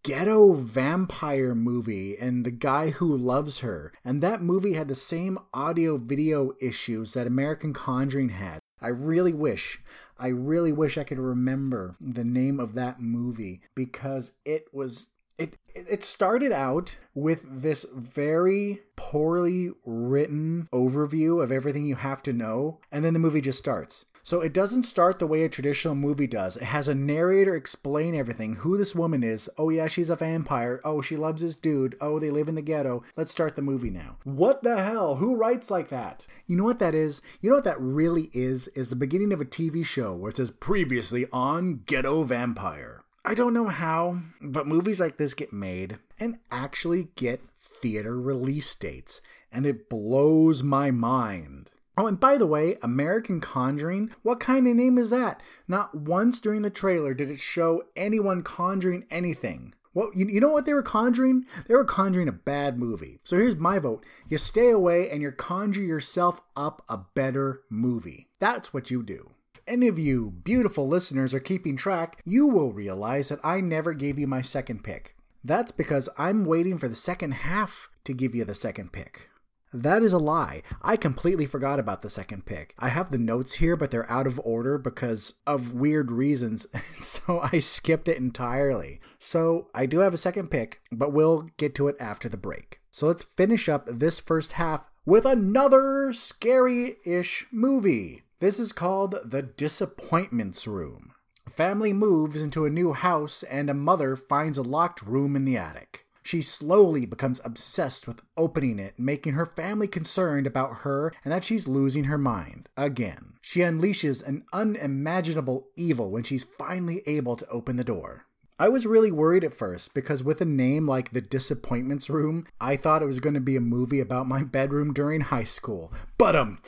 ghetto 0.04 0.54
vampire 0.54 1.56
movie 1.56 2.18
and 2.18 2.46
the 2.46 2.52
guy 2.52 2.92
who 2.92 3.16
loves 3.18 3.60
her, 3.60 3.94
and 4.06 4.22
that 4.22 4.42
movie 4.42 4.74
had 4.74 4.88
the 4.88 4.96
same 4.96 5.38
audio 5.54 5.98
video 5.98 6.54
issues 6.62 7.14
that 7.14 7.28
American 7.28 7.74
Conjuring 7.74 8.30
had. 8.30 8.60
I 8.82 8.88
really 8.88 9.34
wish, 9.34 9.80
I 10.22 10.28
really 10.28 10.72
wish 10.72 11.00
I 11.00 11.04
could 11.04 11.18
remember 11.18 11.96
the 12.00 12.24
name 12.24 12.60
of 12.60 12.76
that 12.76 13.02
movie 13.02 13.62
because 13.74 14.34
it 14.46 14.68
was 14.72 15.08
it 15.40 15.56
it 15.74 16.04
started 16.04 16.52
out 16.52 16.96
with 17.16 17.42
this 17.44 17.88
very 17.96 18.82
poorly 18.96 19.72
written 19.84 20.70
overview 20.72 21.44
of 21.44 21.52
everything 21.52 21.86
you 21.86 21.96
have 21.96 22.22
to 22.24 22.34
know 22.34 22.80
and 22.92 23.04
then 23.04 23.14
the 23.14 23.20
movie 23.20 23.42
just 23.42 23.58
starts 23.58 24.06
so 24.24 24.42
it 24.42 24.54
doesn't 24.54 24.84
start 24.84 25.20
the 25.20 25.28
way 25.28 25.44
a 25.44 25.50
traditional 25.50 25.96
movie 25.96 26.28
does. 26.28 26.58
It 26.58 26.64
has 26.64 26.88
a 26.88 26.96
narrator 26.96 27.56
explain 27.56 28.16
everything 28.16 28.56
who 28.56 28.78
this 28.78 28.96
woman 28.96 29.24
is. 29.24 29.50
Oh 29.58 29.70
yeah 29.70 29.88
she's 29.88 30.10
a 30.10 30.16
vampire. 30.16 30.80
Oh 30.84 31.02
she 31.02 31.16
loves 31.16 31.42
this 31.42 31.56
dude. 31.56 31.96
Oh 32.02 32.20
they 32.20 32.30
live 32.30 32.48
in 32.48 32.56
the 32.56 32.62
ghetto. 32.62 33.04
Let's 33.16 33.32
start 33.32 33.56
the 33.56 33.62
movie 33.62 33.90
now. 33.90 34.18
What 34.24 34.64
the 34.64 34.82
hell? 34.82 35.16
Who 35.16 35.36
writes 35.36 35.72
like 35.72 35.90
that? 35.90 36.28
You 36.48 36.58
know 36.58 36.64
what 36.64 36.80
that 36.80 36.96
is? 36.96 37.22
You 37.42 37.50
know 37.50 37.56
what 37.56 37.66
that 37.66 37.80
really 37.80 38.30
is? 38.34 38.68
Is 38.70 38.90
the 38.90 38.96
beginning 38.96 39.34
of 39.34 39.42
a 39.42 39.46
tv 39.46 39.86
show 39.86 40.16
where 40.16 40.30
it 40.30 40.38
says 40.38 40.52
previously 40.52 41.28
on 41.32 41.84
ghetto 41.86 42.24
vampire. 42.24 43.04
I 43.24 43.36
don't 43.36 43.54
know 43.54 43.68
how, 43.68 44.22
but 44.42 44.66
movies 44.66 45.00
like 45.00 45.18
this 45.18 45.36
get 45.36 45.54
made 45.54 46.00
and 46.20 46.40
actually 46.52 47.10
get 47.16 47.42
theater 47.56 48.20
release 48.20 48.74
dates, 48.74 49.22
and 49.52 49.66
it 49.66 49.90
blows 49.90 50.64
my 50.64 50.90
mind. 50.90 51.70
Oh, 51.98 52.08
and 52.08 52.20
by 52.20 52.38
the 52.38 52.48
way, 52.48 52.78
American 52.82 53.42
Conjuring, 53.42 54.12
what 54.24 54.40
kind 54.40 54.68
of 54.68 54.76
name 54.76 54.98
is 54.98 55.10
that? 55.10 55.42
Not 55.68 55.94
once 55.94 56.40
during 56.40 56.62
the 56.62 56.70
trailer 56.70 57.14
did 57.14 57.30
it 57.30 57.40
show 57.40 57.84
anyone 57.96 58.44
conjuring 58.44 59.06
anything. 59.12 59.74
Well, 59.94 60.10
you, 60.16 60.28
you 60.28 60.40
know 60.40 60.52
what 60.52 60.66
they 60.66 60.74
were 60.74 60.84
conjuring? 60.84 61.46
They 61.68 61.76
were 61.76 61.84
conjuring 61.84 62.30
a 62.30 62.34
bad 62.34 62.80
movie. 62.80 63.20
So 63.24 63.36
here's 63.36 63.58
my 63.58 63.78
vote. 63.78 64.06
You 64.30 64.38
stay 64.38 64.70
away 64.70 65.10
and 65.10 65.22
you 65.22 65.32
conjure 65.34 65.82
yourself 65.82 66.40
up 66.56 66.82
a 66.88 66.98
better 67.14 67.64
movie. 67.70 68.30
That's 68.40 68.74
what 68.74 68.90
you 68.90 69.04
do 69.04 69.32
If 69.54 69.62
any 69.68 69.90
of 69.90 70.00
you 70.00 70.32
beautiful 70.46 70.88
listeners 70.88 71.34
are 71.34 71.40
keeping 71.40 71.76
track, 71.76 72.22
you 72.24 72.48
will 72.48 72.72
realize 72.72 73.28
that 73.28 73.44
I 73.44 73.60
never 73.60 73.94
gave 73.94 74.18
you 74.18 74.28
my 74.28 74.42
second 74.42 74.86
pick. 74.86 75.18
That's 75.44 75.74
because 75.74 76.08
I'm 76.18 76.46
waiting 76.46 76.78
for 76.78 76.88
the 76.88 76.96
second 76.96 77.34
half 77.34 77.90
to 78.06 78.14
give 78.14 78.34
you 78.34 78.46
the 78.46 78.56
second 78.56 78.94
pick. 78.94 79.28
That 79.74 80.04
is 80.04 80.12
a 80.12 80.18
lie. 80.18 80.64
I 80.82 80.98
completely 80.98 81.46
forgot 81.46 81.80
about 81.80 82.02
the 82.02 82.10
second 82.10 82.46
pick. 82.46 82.76
I 82.78 82.90
have 82.90 83.10
the 83.10 83.18
notes 83.18 83.54
here, 83.54 83.78
but 83.78 83.90
they're 83.90 84.10
out 84.12 84.28
of 84.28 84.42
order 84.44 84.78
because 84.78 85.36
of 85.48 85.74
weird 85.74 86.12
reasons, 86.12 86.68
so 87.00 87.40
I 87.42 87.60
skipped 87.60 88.10
it 88.10 88.18
entirely. 88.18 89.00
So 89.18 89.70
I 89.74 89.86
do 89.86 90.00
have 90.00 90.14
a 90.14 90.18
second 90.18 90.52
pick, 90.52 90.82
but 90.92 91.14
we'll 91.14 91.50
get 91.58 91.74
to 91.76 91.88
it 91.88 91.96
after 92.00 92.28
the 92.28 92.38
break. 92.38 92.82
So 92.92 93.08
let's 93.08 93.24
finish 93.24 93.70
up 93.70 93.88
this 93.90 94.20
first 94.20 94.54
half 94.54 94.92
with 95.06 95.26
another 95.26 96.12
scary 96.12 96.98
ish 97.06 97.48
movie. 97.52 98.24
This 98.40 98.60
is 98.60 98.74
called 98.74 99.16
the 99.24 99.42
Disappointments 99.42 100.68
Room. 100.68 101.14
A 101.48 101.50
family 101.50 101.94
moves 101.94 102.42
into 102.42 102.66
a 102.66 102.70
new 102.70 102.94
house, 102.94 103.44
and 103.44 103.70
a 103.70 103.74
mother 103.74 104.16
finds 104.16 104.58
a 104.58 104.64
locked 104.64 105.02
room 105.02 105.36
in 105.36 105.46
the 105.46 105.58
attic. 105.58 106.06
She 106.32 106.42
slowly 106.42 107.06
becomes 107.06 107.42
obsessed 107.44 108.08
with 108.08 108.22
opening 108.38 108.80
it, 108.80 108.98
making 108.98 109.34
her 109.34 109.46
family 109.46 109.90
concerned 109.90 110.48
about 110.48 110.78
her 110.84 111.12
and 111.26 111.32
that 111.34 111.44
she's 111.44 111.68
losing 111.68 112.06
her 112.06 112.18
mind. 112.18 112.70
Again, 112.78 113.34
she 113.42 113.60
unleashes 113.60 114.26
an 114.26 114.46
unimaginable 114.54 115.68
evil 115.76 116.10
when 116.10 116.24
she's 116.24 116.46
finally 116.58 117.02
able 117.06 117.36
to 117.36 117.50
open 117.50 117.76
the 117.76 117.84
door. 117.84 118.28
I 118.58 118.70
was 118.70 118.86
really 118.86 119.12
worried 119.12 119.44
at 119.44 119.54
first 119.54 119.94
because 119.94 120.24
with 120.24 120.40
a 120.40 120.46
name 120.46 120.88
like 120.88 121.12
The 121.12 121.20
Disappointments 121.20 122.10
Room, 122.10 122.48
I 122.62 122.78
thought 122.78 123.04
it 123.04 123.08
was 123.08 123.20
going 123.20 123.36
to 123.36 123.42
be 123.42 123.58
a 123.58 123.60
movie 123.60 124.00
about 124.00 124.26
my 124.26 124.42
bedroom 124.42 124.94
during 124.94 125.20
high 125.20 125.44
school. 125.44 125.92
But 126.18 126.38
um. 126.38 126.62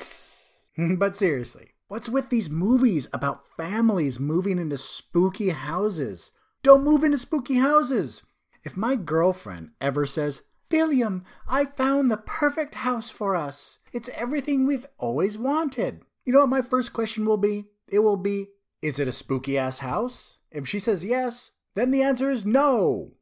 but 0.97 1.15
seriously, 1.15 1.69
what's 1.87 2.09
with 2.09 2.29
these 2.29 2.49
movies 2.49 3.07
about 3.13 3.45
families 3.55 4.19
moving 4.19 4.59
into 4.59 4.77
spooky 4.77 5.51
houses? 5.51 6.33
Don't 6.63 6.83
move 6.83 7.05
into 7.05 7.17
spooky 7.17 7.59
houses! 7.59 8.23
If 8.63 8.77
my 8.77 8.95
girlfriend 8.95 9.71
ever 9.81 10.05
says, 10.05 10.43
William, 10.71 11.23
I 11.47 11.65
found 11.65 12.09
the 12.09 12.17
perfect 12.17 12.75
house 12.75 13.09
for 13.09 13.35
us. 13.35 13.79
It's 13.91 14.09
everything 14.15 14.65
we've 14.65 14.87
always 14.97 15.37
wanted. 15.37 16.01
You 16.25 16.33
know 16.33 16.39
what 16.39 16.49
my 16.49 16.63
first 16.63 16.93
question 16.93 17.25
will 17.25 17.37
be? 17.37 17.65
It 17.91 17.99
will 17.99 18.17
be, 18.17 18.47
is 18.81 18.99
it 18.99 19.07
a 19.07 19.11
spooky 19.11 19.57
ass 19.57 19.79
house? 19.79 20.37
If 20.51 20.67
she 20.67 20.79
says 20.79 21.05
yes, 21.05 21.51
then 21.75 21.91
the 21.91 22.01
answer 22.01 22.29
is 22.29 22.45
no. 22.45 23.13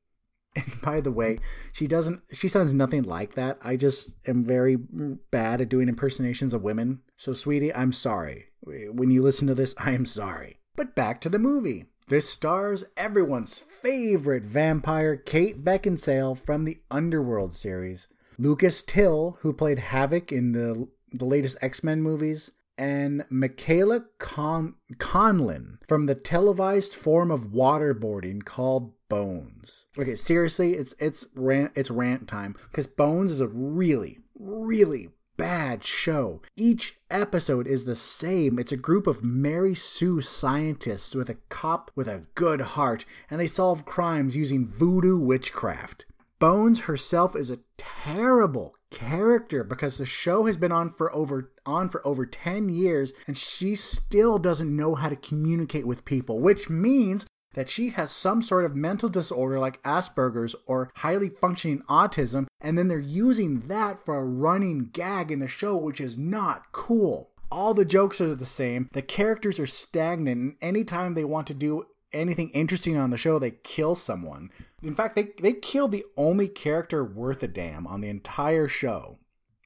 And 0.56 0.82
by 0.82 1.00
the 1.00 1.12
way, 1.12 1.40
she 1.72 1.88
doesn't 1.88 2.24
she 2.34 2.50
sounds 2.50 2.74
nothing 2.74 3.04
like 3.04 3.36
that. 3.36 3.58
I 3.62 3.78
just 3.78 4.10
am 4.28 4.44
very 4.44 4.76
bad 4.76 5.62
at 5.62 5.70
doing 5.70 5.88
impersonations 5.88 6.54
of 6.54 6.62
women. 6.62 7.02
So 7.16 7.32
sweetie, 7.32 7.74
I'm 7.74 7.94
sorry. 7.94 8.48
When 8.62 9.12
you 9.12 9.22
listen 9.22 9.48
to 9.48 9.56
this, 9.56 9.74
I 9.78 9.92
am 9.92 10.06
sorry. 10.06 10.60
But 10.76 10.94
back 10.94 11.22
to 11.22 11.30
the 11.30 11.40
movie. 11.40 11.86
This 12.12 12.28
stars 12.28 12.84
everyone's 12.98 13.60
favorite 13.60 14.44
vampire, 14.44 15.16
Kate 15.16 15.64
Beckinsale 15.64 16.38
from 16.38 16.66
the 16.66 16.82
Underworld 16.92 17.54
series. 17.54 18.10
Lucas 18.38 18.84
Till, 18.84 19.38
who 19.40 19.54
played 19.54 19.80
Havoc 19.80 20.30
in 20.30 20.52
the 20.52 20.90
the 21.14 21.24
latest 21.24 21.56
X-Men 21.62 22.02
movies, 22.02 22.52
and 22.78 23.24
Michaela 23.30 24.08
Con- 24.20 24.76
Conlin 25.00 25.78
from 25.88 26.06
the 26.06 26.14
televised 26.14 26.94
form 26.94 27.32
of 27.32 27.54
waterboarding 27.54 28.44
called 28.44 28.92
Bones. 29.08 29.86
Okay, 29.98 30.16
seriously, 30.16 30.74
it's 30.74 30.94
it's 31.00 31.28
rant 31.34 31.72
it's 31.76 31.90
rant 31.90 32.28
time 32.28 32.58
because 32.72 32.88
Bones 32.88 33.32
is 33.32 33.40
a 33.40 33.48
really 33.48 34.20
really 34.38 35.12
bad 35.42 35.84
show. 35.84 36.40
Each 36.56 37.00
episode 37.10 37.66
is 37.66 37.86
the 37.86 37.96
same. 37.96 38.60
It's 38.60 38.72
a 38.72 38.78
group 38.78 39.08
of 39.08 39.24
Mary 39.24 39.74
Sue 39.74 40.22
scientists 40.22 41.16
with 41.16 41.32
a 41.32 41.38
cop 41.50 41.90
with 41.96 42.08
a 42.08 42.26
good 42.36 42.62
heart, 42.62 43.06
and 43.28 43.40
they 43.40 43.48
solve 43.48 43.84
crimes 43.84 44.36
using 44.36 44.68
voodoo 44.68 45.18
witchcraft. 45.18 46.06
Bones 46.38 46.82
herself 46.82 47.36
is 47.36 47.50
a 47.50 47.58
terrible 47.76 48.76
character 48.92 49.64
because 49.64 49.98
the 49.98 50.06
show 50.06 50.46
has 50.46 50.58
been 50.58 50.72
on 50.72 50.92
for 50.92 51.12
over 51.12 51.52
on 51.66 51.90
for 51.90 52.06
over 52.06 52.26
10 52.26 52.70
years 52.70 53.14
and 53.26 53.38
she 53.38 53.76
still 53.76 54.38
doesn't 54.38 54.76
know 54.76 54.94
how 54.96 55.10
to 55.10 55.16
communicate 55.16 55.88
with 55.88 56.06
people, 56.06 56.40
which 56.40 56.70
means 56.70 57.26
that 57.54 57.70
she 57.70 57.90
has 57.90 58.12
some 58.12 58.42
sort 58.42 58.66
of 58.66 58.76
mental 58.76 59.10
disorder 59.10 59.60
like 59.60 59.82
Asperger's 59.84 60.56
or 60.66 60.92
highly 60.98 61.30
functioning 61.30 61.82
autism, 61.90 62.48
and 62.60 62.78
then 62.78 62.88
they're 62.88 63.00
using 63.00 63.62
that 63.68 64.04
for 64.06 64.16
a 64.16 64.26
running 64.26 64.90
gag 64.92 65.32
in 65.32 65.40
the 65.40 65.48
show, 65.48 65.76
which 65.76 66.02
is 66.02 66.18
not 66.18 66.72
cool. 66.72 67.30
All 67.52 67.74
the 67.74 67.84
jokes 67.84 68.22
are 68.22 68.34
the 68.34 68.46
same, 68.46 68.90
the 68.94 69.02
characters 69.02 69.60
are 69.60 69.68
stagnant, 69.68 70.42
and 70.42 70.56
anytime 70.62 71.14
they 71.14 71.26
want 71.26 71.48
to 71.48 71.54
do 71.54 71.86
anything 72.14 72.50
interesting 72.50 72.98
on 72.98 73.10
the 73.10 73.18
show, 73.18 73.40
they 73.40 73.52
kill 73.52 73.96
someone. 73.96 74.52
In 74.82 74.96
fact, 74.96 75.16
they, 75.16 75.30
they 75.42 75.54
kill 75.54 75.88
the 75.88 76.06
only 76.18 76.48
character 76.48 77.04
worth 77.04 77.44
a 77.44 77.48
damn 77.48 77.86
on 77.88 78.02
the 78.02 78.10
entire 78.10 78.68
show. 78.68 79.18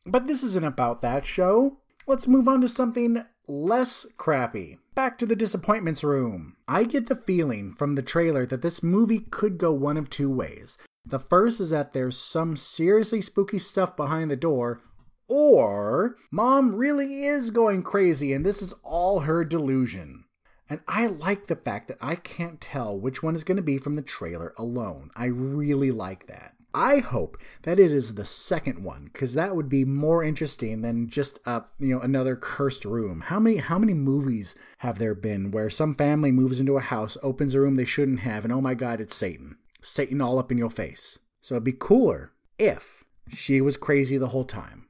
But 0.05 0.27
this 0.27 0.43
isn't 0.43 0.65
about 0.65 1.01
that 1.01 1.25
show. 1.25 1.77
Let's 2.07 2.27
move 2.27 2.47
on 2.47 2.61
to 2.61 2.69
something 2.69 3.23
less 3.47 4.05
crappy. 4.17 4.77
Back 4.95 5.17
to 5.17 5.25
the 5.25 5.35
disappointments 5.35 6.05
room. 6.05 6.55
I 6.69 6.85
get 6.85 7.07
the 7.07 7.17
feeling 7.17 7.73
from 7.73 7.95
the 7.95 8.01
trailer 8.01 8.45
that 8.45 8.61
this 8.61 8.81
movie 8.81 9.19
could 9.19 9.57
go 9.57 9.73
one 9.73 9.97
of 9.97 10.09
two 10.09 10.29
ways. 10.29 10.77
The 11.05 11.19
first 11.19 11.59
is 11.59 11.71
that 11.71 11.91
there's 11.91 12.17
some 12.17 12.55
seriously 12.55 13.19
spooky 13.19 13.59
stuff 13.59 13.97
behind 13.97 14.31
the 14.31 14.37
door, 14.37 14.79
or 15.27 16.15
mom 16.31 16.75
really 16.75 17.25
is 17.25 17.51
going 17.51 17.83
crazy 17.83 18.31
and 18.31 18.45
this 18.45 18.61
is 18.61 18.73
all 18.83 19.19
her 19.19 19.43
delusion. 19.43 20.23
And 20.69 20.79
I 20.87 21.07
like 21.07 21.47
the 21.47 21.57
fact 21.57 21.89
that 21.89 21.97
I 21.99 22.15
can't 22.15 22.61
tell 22.61 22.97
which 22.97 23.21
one 23.21 23.35
is 23.35 23.43
going 23.43 23.57
to 23.57 23.61
be 23.61 23.77
from 23.77 23.95
the 23.95 24.01
trailer 24.01 24.53
alone. 24.57 25.11
I 25.13 25.25
really 25.25 25.91
like 25.91 26.27
that. 26.27 26.54
I 26.75 26.99
hope 26.99 27.37
that 27.61 27.79
it 27.79 27.93
is 27.93 28.15
the 28.15 28.25
second 28.25 28.83
one 28.83 29.09
because 29.13 29.33
that 29.33 29.55
would 29.55 29.69
be 29.69 29.85
more 29.85 30.21
interesting 30.21 30.81
than 30.81 31.09
just 31.09 31.39
a 31.45 31.63
you 31.79 31.95
know 31.95 32.01
another 32.01 32.35
cursed 32.35 32.83
room. 32.83 33.21
How 33.21 33.39
many 33.39 33.57
how 33.57 33.79
many 33.79 33.93
movies 33.93 34.55
have 34.79 34.99
there 34.99 35.15
been 35.15 35.51
where 35.51 35.69
some 35.69 35.95
family 35.95 36.33
moves 36.33 36.59
into 36.59 36.75
a 36.75 36.81
house, 36.81 37.17
opens 37.23 37.55
a 37.55 37.61
room 37.61 37.75
they 37.75 37.85
shouldn't 37.85 38.19
have, 38.19 38.43
and 38.43 38.53
oh 38.53 38.59
my 38.59 38.73
god, 38.73 38.99
it's 38.99 39.15
Satan. 39.15 39.55
Satan 39.81 40.19
all 40.19 40.37
up 40.37 40.51
in 40.51 40.57
your 40.57 40.69
face. 40.69 41.17
So 41.41 41.55
it'd 41.55 41.63
be 41.63 41.71
cooler 41.71 42.33
if 42.59 43.05
she 43.29 43.61
was 43.61 43.77
crazy 43.77 44.17
the 44.17 44.27
whole 44.27 44.43
time. 44.43 44.89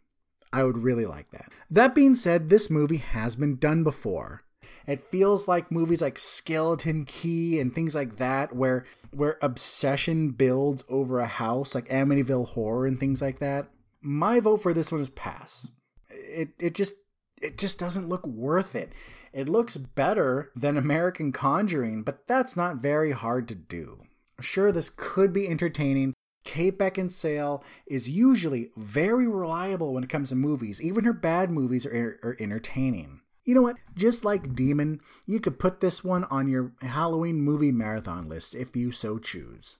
I 0.51 0.63
would 0.63 0.79
really 0.79 1.05
like 1.05 1.29
that. 1.31 1.51
That 1.69 1.93
being 1.93 2.15
said, 2.15 2.49
this 2.49 2.69
movie 2.69 2.97
has 2.97 3.35
been 3.35 3.57
done 3.57 3.83
before. 3.83 4.44
It 4.87 4.99
feels 5.11 5.47
like 5.47 5.71
movies 5.71 6.01
like 6.01 6.17
Skeleton 6.17 7.05
Key 7.05 7.59
and 7.59 7.73
things 7.73 7.95
like 7.95 8.17
that, 8.17 8.55
where 8.55 8.85
where 9.11 9.37
obsession 9.41 10.31
builds 10.31 10.83
over 10.89 11.19
a 11.19 11.27
house, 11.27 11.73
like 11.73 11.87
Amityville 11.87 12.49
Horror 12.49 12.85
and 12.85 12.99
things 12.99 13.21
like 13.21 13.39
that. 13.39 13.67
My 14.01 14.39
vote 14.39 14.61
for 14.61 14.73
this 14.73 14.91
one 14.91 15.01
is 15.01 15.09
pass. 15.09 15.71
It 16.09 16.49
it 16.59 16.75
just 16.75 16.93
it 17.41 17.57
just 17.57 17.79
doesn't 17.79 18.09
look 18.09 18.25
worth 18.25 18.75
it. 18.75 18.93
It 19.33 19.49
looks 19.49 19.75
better 19.75 20.51
than 20.55 20.77
American 20.77 21.31
Conjuring, 21.31 22.03
but 22.03 22.27
that's 22.27 22.55
not 22.55 22.77
very 22.77 23.11
hard 23.11 23.47
to 23.49 23.55
do. 23.55 24.03
Sure, 24.39 24.71
this 24.71 24.89
could 24.89 25.33
be 25.33 25.47
entertaining. 25.47 26.13
Kate 26.45 26.77
Beckinsale 26.77 27.63
is 27.87 28.09
usually 28.09 28.69
very 28.77 29.27
reliable 29.27 29.93
when 29.93 30.03
it 30.03 30.09
comes 30.09 30.29
to 30.29 30.35
movies. 30.35 30.81
Even 30.81 31.03
her 31.03 31.13
bad 31.13 31.49
movies 31.49 31.85
are, 31.85 32.19
are 32.23 32.37
entertaining. 32.39 33.21
You 33.45 33.53
know 33.53 33.61
what? 33.61 33.77
Just 33.95 34.25
like 34.25 34.55
Demon, 34.55 34.99
you 35.27 35.39
could 35.39 35.59
put 35.59 35.79
this 35.79 36.03
one 36.03 36.23
on 36.25 36.47
your 36.47 36.73
Halloween 36.81 37.41
movie 37.41 37.71
marathon 37.71 38.27
list 38.27 38.55
if 38.55 38.75
you 38.75 38.91
so 38.91 39.19
choose. 39.19 39.77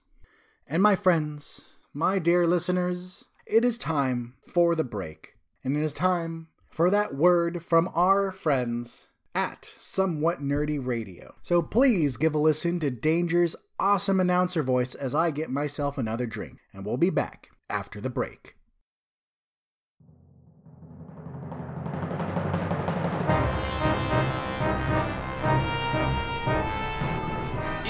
And 0.68 0.82
my 0.82 0.94
friends, 0.94 1.72
my 1.92 2.20
dear 2.20 2.46
listeners, 2.46 3.26
it 3.44 3.64
is 3.64 3.76
time 3.76 4.34
for 4.40 4.74
the 4.76 4.84
break. 4.84 5.34
And 5.64 5.76
it 5.76 5.82
is 5.82 5.92
time 5.92 6.46
for 6.70 6.90
that 6.90 7.16
word 7.16 7.64
from 7.64 7.90
our 7.94 8.30
friends 8.30 9.08
at 9.34 9.74
Somewhat 9.78 10.40
Nerdy 10.40 10.78
Radio. 10.84 11.34
So 11.42 11.60
please 11.60 12.16
give 12.16 12.34
a 12.34 12.38
listen 12.38 12.78
to 12.80 12.90
Danger's 12.90 13.56
awesome 13.80 14.20
announcer 14.20 14.62
voice 14.62 14.94
as 14.94 15.14
I 15.14 15.30
get 15.30 15.50
myself 15.50 15.98
another 15.98 16.26
drink. 16.26 16.58
And 16.72 16.86
we'll 16.86 16.96
be 16.96 17.10
back 17.10 17.50
after 17.68 18.00
the 18.00 18.10
break. 18.10 18.55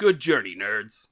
Good 0.00 0.18
journey, 0.18 0.56
nerds. 0.56 1.08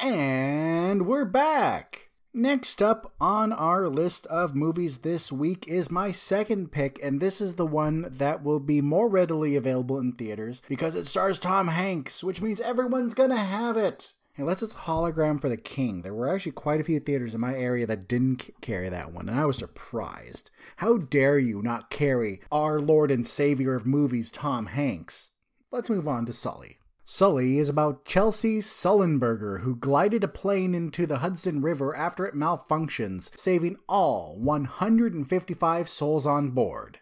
And 0.00 1.06
we're 1.06 1.26
back. 1.26 2.08
Next 2.32 2.80
up 2.80 3.12
on 3.20 3.52
our 3.52 3.88
list 3.90 4.24
of 4.28 4.56
movies 4.56 5.00
this 5.00 5.30
week 5.30 5.68
is 5.68 5.90
my 5.90 6.12
second 6.12 6.72
pick, 6.72 6.98
and 7.02 7.20
this 7.20 7.42
is 7.42 7.56
the 7.56 7.66
one 7.66 8.06
that 8.16 8.42
will 8.42 8.58
be 8.58 8.80
more 8.80 9.06
readily 9.06 9.54
available 9.54 9.98
in 9.98 10.12
theaters 10.12 10.62
because 10.66 10.94
it 10.94 11.06
stars 11.06 11.38
Tom 11.38 11.68
Hanks, 11.68 12.24
which 12.24 12.40
means 12.40 12.58
everyone's 12.62 13.12
gonna 13.12 13.36
have 13.36 13.76
it. 13.76 14.14
Unless 14.38 14.62
it's 14.62 14.72
hologram 14.72 15.38
for 15.38 15.50
the 15.50 15.58
king. 15.58 16.00
There 16.00 16.14
were 16.14 16.34
actually 16.34 16.52
quite 16.52 16.80
a 16.80 16.84
few 16.84 17.00
theaters 17.00 17.34
in 17.34 17.40
my 17.42 17.54
area 17.54 17.86
that 17.86 18.08
didn't 18.08 18.48
carry 18.62 18.88
that 18.88 19.12
one, 19.12 19.28
and 19.28 19.38
I 19.38 19.44
was 19.44 19.58
surprised. 19.58 20.50
How 20.76 20.96
dare 20.96 21.38
you 21.38 21.60
not 21.60 21.90
carry 21.90 22.40
our 22.50 22.80
Lord 22.80 23.10
and 23.10 23.26
Savior 23.26 23.74
of 23.74 23.84
movies, 23.84 24.30
Tom 24.30 24.68
Hanks? 24.68 25.32
Let's 25.70 25.90
move 25.90 26.08
on 26.08 26.24
to 26.24 26.32
Sully. 26.32 26.79
Sully 27.12 27.58
is 27.58 27.68
about 27.68 28.04
Chesley 28.04 28.60
Sullenberger, 28.60 29.62
who 29.62 29.74
glided 29.74 30.22
a 30.22 30.28
plane 30.28 30.76
into 30.76 31.06
the 31.06 31.18
Hudson 31.18 31.60
River 31.60 31.94
after 31.96 32.24
it 32.24 32.36
malfunctions, 32.36 33.36
saving 33.36 33.78
all 33.88 34.38
155 34.38 35.88
souls 35.88 36.24
on 36.24 36.52
board. 36.52 37.00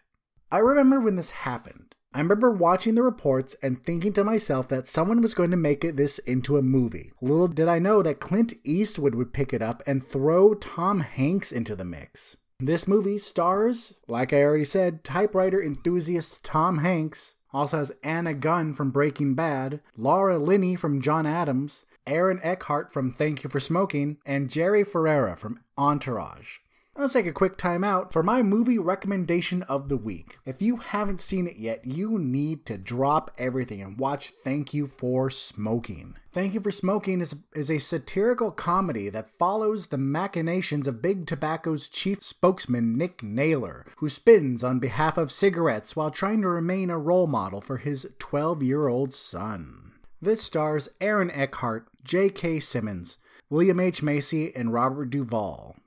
I 0.51 0.57
remember 0.57 0.99
when 0.99 1.15
this 1.15 1.29
happened. 1.29 1.93
I 2.11 2.21
remember 2.21 2.49
watching 2.49 2.95
the 2.95 3.03
reports 3.03 3.55
and 3.61 3.81
thinking 3.81 4.11
to 4.13 4.23
myself 4.23 4.67
that 4.69 4.87
someone 4.87 5.21
was 5.21 5.35
going 5.35 5.51
to 5.51 5.57
make 5.57 5.81
this 5.81 6.17
into 6.17 6.57
a 6.57 6.63
movie. 6.63 7.11
Little 7.21 7.47
did 7.47 7.67
I 7.67 7.77
know 7.77 8.01
that 8.01 8.19
Clint 8.19 8.55
Eastwood 8.63 9.13
would 9.13 9.31
pick 9.31 9.53
it 9.53 9.61
up 9.61 9.83
and 9.85 10.03
throw 10.03 10.55
Tom 10.55 11.01
Hanks 11.01 11.51
into 11.51 11.75
the 11.75 11.85
mix. 11.85 12.35
This 12.59 12.87
movie 12.87 13.19
stars, 13.19 13.99
like 14.07 14.33
I 14.33 14.41
already 14.41 14.65
said, 14.65 15.03
typewriter 15.03 15.61
enthusiast 15.63 16.43
Tom 16.43 16.79
Hanks, 16.79 17.35
also 17.53 17.77
has 17.77 17.91
Anna 18.03 18.33
Gunn 18.33 18.73
from 18.73 18.91
Breaking 18.91 19.33
Bad, 19.33 19.81
Laura 19.97 20.37
Linney 20.37 20.75
from 20.75 21.01
John 21.01 21.25
Adams, 21.25 21.85
Aaron 22.05 22.39
Eckhart 22.43 22.91
from 22.91 23.11
Thank 23.11 23.43
You 23.43 23.49
for 23.49 23.59
Smoking, 23.59 24.17
and 24.25 24.49
Jerry 24.49 24.83
Ferrara 24.83 25.35
from 25.35 25.59
Entourage. 25.77 26.57
Let's 26.99 27.13
take 27.13 27.27
a 27.27 27.31
quick 27.31 27.55
time 27.55 27.85
out 27.85 28.11
for 28.11 28.21
my 28.21 28.43
movie 28.43 28.77
recommendation 28.77 29.63
of 29.63 29.87
the 29.87 29.95
week. 29.95 30.37
If 30.45 30.61
you 30.61 30.75
haven't 30.75 31.21
seen 31.21 31.47
it 31.47 31.55
yet, 31.55 31.85
you 31.85 32.19
need 32.19 32.65
to 32.65 32.77
drop 32.77 33.31
everything 33.37 33.81
and 33.81 33.97
watch 33.97 34.31
Thank 34.43 34.73
You 34.73 34.85
for 34.85 35.29
Smoking. 35.29 36.17
Thank 36.33 36.53
You 36.53 36.59
for 36.59 36.71
Smoking 36.71 37.21
is, 37.21 37.37
is 37.55 37.71
a 37.71 37.79
satirical 37.79 38.51
comedy 38.51 39.07
that 39.11 39.29
follows 39.39 39.87
the 39.87 39.97
machinations 39.97 40.89
of 40.89 41.01
Big 41.01 41.25
Tobacco's 41.25 41.87
chief 41.87 42.21
spokesman, 42.21 42.97
Nick 42.97 43.23
Naylor, 43.23 43.85
who 43.99 44.09
spins 44.09 44.61
on 44.61 44.79
behalf 44.79 45.17
of 45.17 45.31
cigarettes 45.31 45.95
while 45.95 46.11
trying 46.11 46.41
to 46.41 46.49
remain 46.49 46.89
a 46.89 46.97
role 46.97 47.27
model 47.27 47.61
for 47.61 47.77
his 47.77 48.09
12 48.19 48.61
year 48.61 48.89
old 48.89 49.13
son. 49.13 49.93
This 50.21 50.41
stars 50.41 50.89
Aaron 50.99 51.31
Eckhart, 51.31 51.87
J.K. 52.03 52.59
Simmons, 52.59 53.19
William 53.49 53.79
H. 53.79 54.03
Macy, 54.03 54.53
and 54.53 54.73
Robert 54.73 55.09
Duvall. 55.11 55.77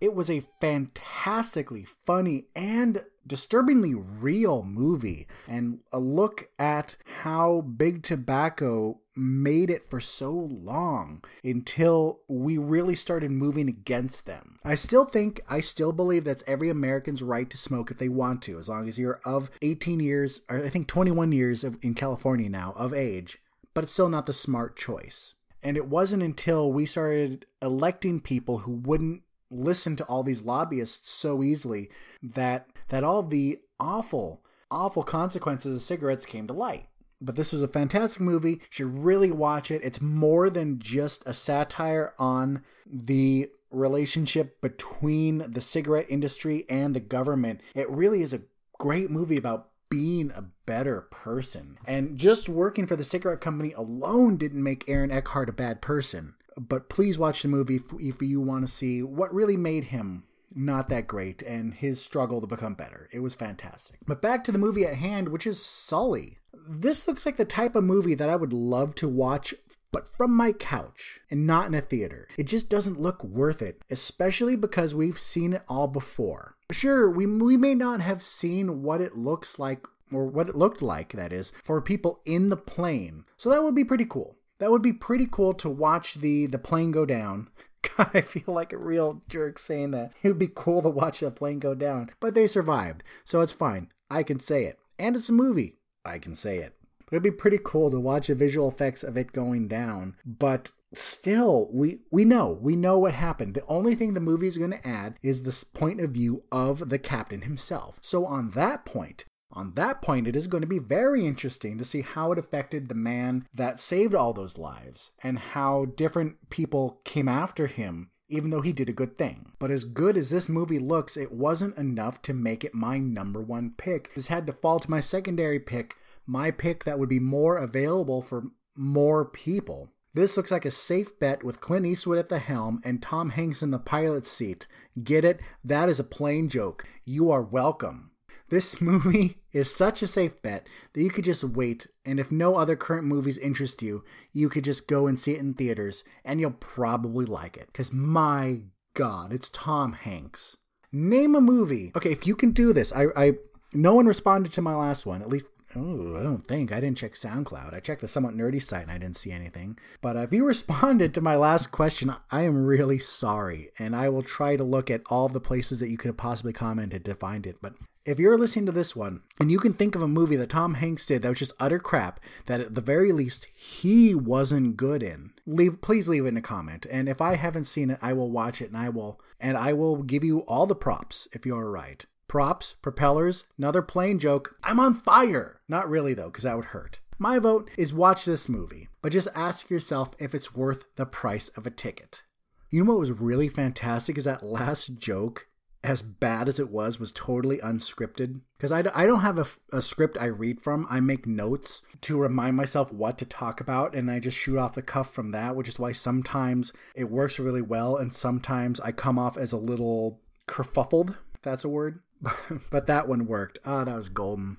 It 0.00 0.14
was 0.14 0.28
a 0.28 0.44
fantastically 0.60 1.84
funny 1.84 2.46
and 2.54 3.04
disturbingly 3.26 3.94
real 3.94 4.62
movie, 4.62 5.26
and 5.48 5.80
a 5.92 5.98
look 5.98 6.50
at 6.58 6.96
how 7.22 7.62
Big 7.62 8.02
Tobacco 8.02 9.00
made 9.16 9.70
it 9.70 9.88
for 9.88 10.00
so 10.00 10.32
long 10.32 11.22
until 11.42 12.20
we 12.28 12.58
really 12.58 12.94
started 12.94 13.30
moving 13.30 13.68
against 13.68 14.26
them. 14.26 14.58
I 14.64 14.74
still 14.74 15.04
think, 15.04 15.40
I 15.48 15.60
still 15.60 15.92
believe 15.92 16.24
that's 16.24 16.44
every 16.46 16.68
American's 16.68 17.22
right 17.22 17.48
to 17.48 17.56
smoke 17.56 17.90
if 17.90 17.98
they 17.98 18.08
want 18.08 18.42
to, 18.42 18.58
as 18.58 18.68
long 18.68 18.88
as 18.88 18.98
you're 18.98 19.20
of 19.24 19.50
18 19.62 20.00
years, 20.00 20.42
or 20.48 20.64
I 20.64 20.68
think 20.68 20.88
21 20.88 21.32
years 21.32 21.64
in 21.64 21.94
California 21.94 22.48
now, 22.48 22.74
of 22.76 22.92
age, 22.92 23.38
but 23.72 23.84
it's 23.84 23.92
still 23.92 24.08
not 24.08 24.26
the 24.26 24.32
smart 24.32 24.76
choice. 24.76 25.34
And 25.62 25.78
it 25.78 25.86
wasn't 25.86 26.22
until 26.22 26.70
we 26.70 26.84
started 26.84 27.46
electing 27.62 28.20
people 28.20 28.58
who 28.58 28.72
wouldn't 28.72 29.22
listen 29.54 29.96
to 29.96 30.04
all 30.04 30.22
these 30.22 30.42
lobbyists 30.42 31.10
so 31.10 31.42
easily 31.42 31.90
that 32.22 32.68
that 32.88 33.04
all 33.04 33.22
the 33.22 33.60
awful, 33.80 34.42
awful 34.70 35.02
consequences 35.02 35.76
of 35.76 35.82
cigarettes 35.82 36.26
came 36.26 36.46
to 36.46 36.52
light. 36.52 36.88
But 37.20 37.36
this 37.36 37.52
was 37.52 37.62
a 37.62 37.68
fantastic 37.68 38.20
movie. 38.20 38.50
You 38.50 38.60
should 38.70 39.04
really 39.04 39.30
watch 39.30 39.70
it. 39.70 39.82
It's 39.84 40.00
more 40.00 40.50
than 40.50 40.78
just 40.78 41.22
a 41.26 41.32
satire 41.32 42.12
on 42.18 42.62
the 42.86 43.50
relationship 43.70 44.60
between 44.60 45.50
the 45.50 45.60
cigarette 45.60 46.06
industry 46.08 46.66
and 46.68 46.94
the 46.94 47.00
government. 47.00 47.60
It 47.74 47.88
really 47.90 48.22
is 48.22 48.34
a 48.34 48.42
great 48.78 49.10
movie 49.10 49.36
about 49.36 49.70
being 49.88 50.32
a 50.32 50.44
better 50.66 51.02
person. 51.02 51.78
And 51.86 52.18
just 52.18 52.48
working 52.48 52.86
for 52.86 52.96
the 52.96 53.04
cigarette 53.04 53.40
company 53.40 53.72
alone 53.72 54.36
didn't 54.36 54.62
make 54.62 54.88
Aaron 54.88 55.10
Eckhart 55.10 55.48
a 55.48 55.52
bad 55.52 55.80
person. 55.80 56.34
But 56.56 56.88
please 56.88 57.18
watch 57.18 57.42
the 57.42 57.48
movie 57.48 57.80
if 57.98 58.22
you 58.22 58.40
want 58.40 58.66
to 58.66 58.72
see 58.72 59.02
what 59.02 59.34
really 59.34 59.56
made 59.56 59.84
him 59.84 60.24
not 60.54 60.88
that 60.88 61.06
great 61.06 61.42
and 61.42 61.74
his 61.74 62.00
struggle 62.00 62.40
to 62.40 62.46
become 62.46 62.74
better. 62.74 63.08
It 63.12 63.20
was 63.20 63.34
fantastic. 63.34 63.98
But 64.06 64.22
back 64.22 64.44
to 64.44 64.52
the 64.52 64.58
movie 64.58 64.86
at 64.86 64.94
hand, 64.94 65.28
which 65.28 65.46
is 65.46 65.60
Sully. 65.60 66.38
This 66.52 67.08
looks 67.08 67.26
like 67.26 67.36
the 67.36 67.44
type 67.44 67.74
of 67.74 67.84
movie 67.84 68.14
that 68.14 68.30
I 68.30 68.36
would 68.36 68.52
love 68.52 68.94
to 68.96 69.08
watch 69.08 69.54
but 69.94 70.12
from 70.16 70.34
my 70.34 70.50
couch 70.50 71.20
and 71.30 71.46
not 71.46 71.68
in 71.68 71.74
a 71.74 71.80
theater. 71.80 72.26
It 72.36 72.48
just 72.48 72.68
doesn't 72.68 73.00
look 73.00 73.22
worth 73.22 73.62
it, 73.62 73.80
especially 73.90 74.56
because 74.56 74.92
we've 74.92 75.20
seen 75.20 75.52
it 75.52 75.62
all 75.68 75.86
before. 75.86 76.56
Sure, 76.72 77.08
we, 77.08 77.26
we 77.26 77.56
may 77.56 77.76
not 77.76 78.00
have 78.00 78.20
seen 78.20 78.82
what 78.82 79.00
it 79.00 79.16
looks 79.16 79.56
like, 79.56 79.86
or 80.10 80.26
what 80.26 80.48
it 80.48 80.56
looked 80.56 80.82
like, 80.82 81.12
that 81.12 81.32
is, 81.32 81.52
for 81.62 81.80
people 81.80 82.20
in 82.24 82.48
the 82.48 82.56
plane. 82.56 83.24
So 83.36 83.50
that 83.50 83.62
would 83.62 83.76
be 83.76 83.84
pretty 83.84 84.04
cool. 84.04 84.36
That 84.64 84.70
would 84.70 84.80
be 84.80 84.94
pretty 84.94 85.28
cool 85.30 85.52
to 85.52 85.68
watch 85.68 86.14
the, 86.14 86.46
the 86.46 86.58
plane 86.58 86.90
go 86.90 87.04
down. 87.04 87.50
God, 87.98 88.08
I 88.14 88.22
feel 88.22 88.54
like 88.54 88.72
a 88.72 88.78
real 88.78 89.20
jerk 89.28 89.58
saying 89.58 89.90
that. 89.90 90.12
It 90.22 90.28
would 90.28 90.38
be 90.38 90.48
cool 90.48 90.80
to 90.80 90.88
watch 90.88 91.20
the 91.20 91.30
plane 91.30 91.58
go 91.58 91.74
down. 91.74 92.08
But 92.18 92.32
they 92.32 92.46
survived, 92.46 93.02
so 93.24 93.42
it's 93.42 93.52
fine. 93.52 93.92
I 94.08 94.22
can 94.22 94.40
say 94.40 94.64
it. 94.64 94.78
And 94.98 95.16
it's 95.16 95.28
a 95.28 95.34
movie. 95.34 95.80
I 96.02 96.18
can 96.18 96.34
say 96.34 96.60
it. 96.60 96.76
But 97.04 97.16
it'd 97.16 97.22
be 97.22 97.30
pretty 97.30 97.58
cool 97.62 97.90
to 97.90 98.00
watch 98.00 98.28
the 98.28 98.34
visual 98.34 98.66
effects 98.68 99.04
of 99.04 99.18
it 99.18 99.32
going 99.32 99.68
down. 99.68 100.16
But 100.24 100.70
still, 100.94 101.68
we 101.70 101.98
we 102.10 102.24
know 102.24 102.58
we 102.58 102.74
know 102.74 102.98
what 102.98 103.12
happened. 103.12 103.52
The 103.52 103.66
only 103.66 103.94
thing 103.94 104.14
the 104.14 104.20
movie 104.20 104.46
is 104.46 104.56
going 104.56 104.70
to 104.70 104.88
add 104.88 105.18
is 105.22 105.42
this 105.42 105.62
point 105.62 106.00
of 106.00 106.12
view 106.12 106.44
of 106.50 106.88
the 106.88 106.98
captain 106.98 107.42
himself. 107.42 107.98
So 108.00 108.24
on 108.24 108.52
that 108.52 108.86
point, 108.86 109.26
on 109.54 109.74
that 109.74 110.02
point, 110.02 110.26
it 110.26 110.36
is 110.36 110.46
going 110.46 110.62
to 110.62 110.68
be 110.68 110.78
very 110.78 111.26
interesting 111.26 111.78
to 111.78 111.84
see 111.84 112.02
how 112.02 112.32
it 112.32 112.38
affected 112.38 112.88
the 112.88 112.94
man 112.94 113.46
that 113.54 113.80
saved 113.80 114.14
all 114.14 114.32
those 114.32 114.58
lives 114.58 115.12
and 115.22 115.38
how 115.38 115.86
different 115.86 116.50
people 116.50 117.00
came 117.04 117.28
after 117.28 117.66
him 117.66 118.10
even 118.26 118.48
though 118.48 118.62
he 118.62 118.72
did 118.72 118.88
a 118.88 118.92
good 118.92 119.16
thing. 119.18 119.52
But 119.58 119.70
as 119.70 119.84
good 119.84 120.16
as 120.16 120.30
this 120.30 120.48
movie 120.48 120.78
looks, 120.78 121.16
it 121.16 121.30
wasn't 121.30 121.76
enough 121.76 122.22
to 122.22 122.32
make 122.32 122.64
it 122.64 122.74
my 122.74 122.98
number 122.98 123.40
one 123.40 123.74
pick. 123.76 124.14
This 124.14 124.28
had 124.28 124.46
to 124.46 124.52
fall 124.52 124.80
to 124.80 124.90
my 124.90 125.00
secondary 125.00 125.60
pick 125.60 125.94
my 126.26 126.50
pick 126.50 126.84
that 126.84 126.98
would 126.98 127.08
be 127.08 127.18
more 127.18 127.56
available 127.58 128.22
for 128.22 128.44
more 128.76 129.24
people. 129.24 129.90
This 130.14 130.36
looks 130.36 130.50
like 130.50 130.64
a 130.64 130.70
safe 130.70 131.18
bet 131.18 131.42
with 131.42 131.60
Clint 131.60 131.86
Eastwood 131.86 132.18
at 132.18 132.28
the 132.28 132.38
helm 132.38 132.80
and 132.84 133.02
Tom 133.02 133.30
Hanks 133.30 133.62
in 133.62 133.72
the 133.72 133.78
pilot 133.78 134.26
seat. 134.26 134.66
Get 135.02 135.24
it? 135.24 135.40
That 135.64 135.88
is 135.88 135.98
a 135.98 136.04
plain 136.04 136.48
joke. 136.48 136.84
You 137.04 137.30
are 137.30 137.42
welcome. 137.42 138.12
This 138.48 138.80
movie 138.80 139.38
is 139.52 139.74
such 139.74 140.02
a 140.02 140.06
safe 140.06 140.40
bet 140.42 140.66
that 140.92 141.02
you 141.02 141.10
could 141.10 141.24
just 141.24 141.44
wait, 141.44 141.86
and 142.04 142.20
if 142.20 142.30
no 142.30 142.56
other 142.56 142.76
current 142.76 143.06
movies 143.06 143.38
interest 143.38 143.82
you, 143.82 144.04
you 144.32 144.48
could 144.48 144.64
just 144.64 144.86
go 144.86 145.06
and 145.06 145.18
see 145.18 145.32
it 145.32 145.40
in 145.40 145.54
theaters, 145.54 146.04
and 146.24 146.40
you'll 146.40 146.50
probably 146.52 147.24
like 147.24 147.56
it. 147.56 147.66
Because 147.68 147.92
my 147.92 148.62
god, 148.94 149.32
it's 149.32 149.48
Tom 149.48 149.94
Hanks. 149.94 150.56
Name 150.92 151.34
a 151.34 151.40
movie. 151.40 151.92
Okay, 151.96 152.12
if 152.12 152.26
you 152.26 152.36
can 152.36 152.52
do 152.52 152.72
this, 152.72 152.92
I, 152.92 153.06
I 153.16 153.32
no 153.72 153.94
one 153.94 154.06
responded 154.06 154.52
to 154.52 154.62
my 154.62 154.74
last 154.76 155.06
one. 155.06 155.22
At 155.22 155.28
least 155.28 155.46
Oh, 155.76 156.16
I 156.16 156.22
don't 156.22 156.46
think. 156.46 156.72
I 156.72 156.80
didn't 156.80 156.98
check 156.98 157.14
SoundCloud. 157.14 157.74
I 157.74 157.80
checked 157.80 158.00
the 158.00 158.08
somewhat 158.08 158.34
nerdy 158.34 158.62
site 158.62 158.82
and 158.82 158.92
I 158.92 158.98
didn't 158.98 159.16
see 159.16 159.32
anything. 159.32 159.76
But 160.00 160.16
if 160.16 160.32
you 160.32 160.44
responded 160.46 161.12
to 161.14 161.20
my 161.20 161.34
last 161.36 161.72
question, 161.72 162.14
I 162.30 162.42
am 162.42 162.64
really 162.64 162.98
sorry. 162.98 163.70
And 163.78 163.96
I 163.96 164.08
will 164.08 164.22
try 164.22 164.56
to 164.56 164.62
look 164.62 164.90
at 164.90 165.02
all 165.06 165.28
the 165.28 165.40
places 165.40 165.80
that 165.80 165.90
you 165.90 165.96
could 165.96 166.10
have 166.10 166.16
possibly 166.16 166.52
commented 166.52 167.04
to 167.04 167.14
find 167.14 167.46
it. 167.46 167.58
But 167.60 167.74
if 168.04 168.18
you're 168.18 168.36
listening 168.36 168.66
to 168.66 168.72
this 168.72 168.94
one 168.94 169.22
and 169.40 169.50
you 169.50 169.58
can 169.58 169.72
think 169.72 169.94
of 169.94 170.02
a 170.02 170.08
movie 170.08 170.36
that 170.36 170.50
Tom 170.50 170.74
Hanks 170.74 171.06
did 171.06 171.22
that 171.22 171.28
was 171.30 171.38
just 171.38 171.54
utter 171.58 171.78
crap, 171.78 172.20
that 172.46 172.60
at 172.60 172.74
the 172.74 172.80
very 172.80 173.12
least 173.12 173.46
he 173.54 174.14
wasn't 174.14 174.76
good 174.76 175.02
in, 175.02 175.32
leave 175.46 175.80
please 175.80 176.08
leave 176.08 176.24
it 176.24 176.28
in 176.28 176.36
a 176.36 176.42
comment. 176.42 176.86
And 176.90 177.08
if 177.08 177.20
I 177.20 177.36
haven't 177.36 177.64
seen 177.64 177.90
it, 177.90 177.98
I 178.02 178.12
will 178.12 178.30
watch 178.30 178.60
it 178.60 178.68
and 178.68 178.76
I 178.76 178.88
will 178.88 179.20
and 179.40 179.56
I 179.56 179.72
will 179.72 180.02
give 180.02 180.24
you 180.24 180.40
all 180.40 180.66
the 180.66 180.74
props 180.74 181.28
if 181.32 181.46
you 181.46 181.56
are 181.56 181.70
right 181.70 182.04
props, 182.34 182.74
propellers, 182.82 183.44
another 183.58 183.80
plane 183.80 184.18
joke. 184.18 184.56
I'm 184.64 184.80
on 184.80 184.94
fire! 184.94 185.60
Not 185.68 185.88
really, 185.88 186.14
though, 186.14 186.30
because 186.30 186.42
that 186.42 186.56
would 186.56 186.64
hurt. 186.66 186.98
My 187.16 187.38
vote 187.38 187.70
is 187.76 187.94
watch 187.94 188.24
this 188.24 188.48
movie, 188.48 188.88
but 189.02 189.12
just 189.12 189.28
ask 189.36 189.70
yourself 189.70 190.10
if 190.18 190.34
it's 190.34 190.52
worth 190.52 190.84
the 190.96 191.06
price 191.06 191.48
of 191.50 191.64
a 191.64 191.70
ticket. 191.70 192.24
You 192.70 192.82
know 192.82 192.94
what 192.94 192.98
was 192.98 193.12
really 193.12 193.48
fantastic 193.48 194.18
is 194.18 194.24
that 194.24 194.42
last 194.42 194.98
joke, 194.98 195.46
as 195.84 196.02
bad 196.02 196.48
as 196.48 196.58
it 196.58 196.70
was, 196.70 196.98
was 196.98 197.12
totally 197.12 197.58
unscripted. 197.58 198.40
Because 198.56 198.72
I, 198.72 198.78
I 198.94 199.06
don't 199.06 199.20
have 199.20 199.38
a, 199.38 199.46
a 199.76 199.82
script 199.82 200.16
I 200.18 200.24
read 200.24 200.62
from. 200.62 200.86
I 200.88 200.98
make 201.00 201.26
notes 201.26 201.82
to 202.00 202.18
remind 202.18 202.56
myself 202.56 202.92
what 202.92 203.18
to 203.18 203.26
talk 203.26 203.60
about, 203.60 203.94
and 203.94 204.10
I 204.10 204.18
just 204.18 204.36
shoot 204.36 204.58
off 204.58 204.74
the 204.74 204.82
cuff 204.82 205.12
from 205.12 205.30
that, 205.32 205.54
which 205.54 205.68
is 205.68 205.78
why 205.78 205.92
sometimes 205.92 206.72
it 206.96 207.10
works 207.10 207.38
really 207.38 207.62
well, 207.62 207.96
and 207.96 208.12
sometimes 208.12 208.80
I 208.80 208.92
come 208.92 209.18
off 209.18 209.36
as 209.36 209.52
a 209.52 209.58
little 209.58 210.20
kerfuffled, 210.48 211.18
if 211.34 211.42
that's 211.42 211.64
a 211.64 211.68
word. 211.68 212.00
but 212.70 212.86
that 212.86 213.06
one 213.06 213.26
worked. 213.26 213.58
Oh, 213.66 213.84
that 213.84 213.96
was 213.96 214.08
golden. 214.08 214.56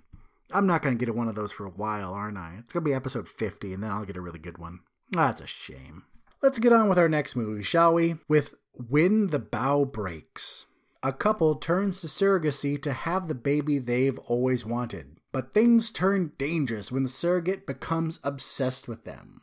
I'm 0.51 0.67
not 0.67 0.83
going 0.83 0.95
to 0.95 1.03
get 1.03 1.15
one 1.15 1.27
of 1.27 1.35
those 1.35 1.51
for 1.51 1.65
a 1.65 1.71
while, 1.71 2.13
aren't 2.13 2.37
I? 2.37 2.57
It's 2.59 2.71
going 2.71 2.83
to 2.83 2.89
be 2.89 2.93
episode 2.93 3.27
50, 3.27 3.73
and 3.73 3.83
then 3.83 3.89
I'll 3.89 4.05
get 4.05 4.17
a 4.17 4.21
really 4.21 4.39
good 4.39 4.59
one. 4.59 4.81
That's 5.09 5.41
a 5.41 5.47
shame. 5.47 6.03
Let's 6.43 6.59
get 6.59 6.71
on 6.71 6.87
with 6.87 6.99
our 6.99 7.09
next 7.09 7.35
movie, 7.35 7.63
shall 7.63 7.95
we? 7.95 8.17
With 8.27 8.53
When 8.73 9.31
the 9.31 9.39
Bow 9.39 9.85
Breaks. 9.85 10.67
A 11.05 11.13
couple 11.13 11.53
turns 11.53 12.01
to 12.01 12.07
surrogacy 12.07 12.81
to 12.81 12.91
have 12.91 13.27
the 13.27 13.35
baby 13.35 13.77
they've 13.77 14.17
always 14.17 14.65
wanted, 14.65 15.17
but 15.31 15.53
things 15.53 15.91
turn 15.91 16.31
dangerous 16.39 16.91
when 16.91 17.03
the 17.03 17.09
surrogate 17.09 17.67
becomes 17.67 18.19
obsessed 18.23 18.87
with 18.87 19.03
them. 19.03 19.41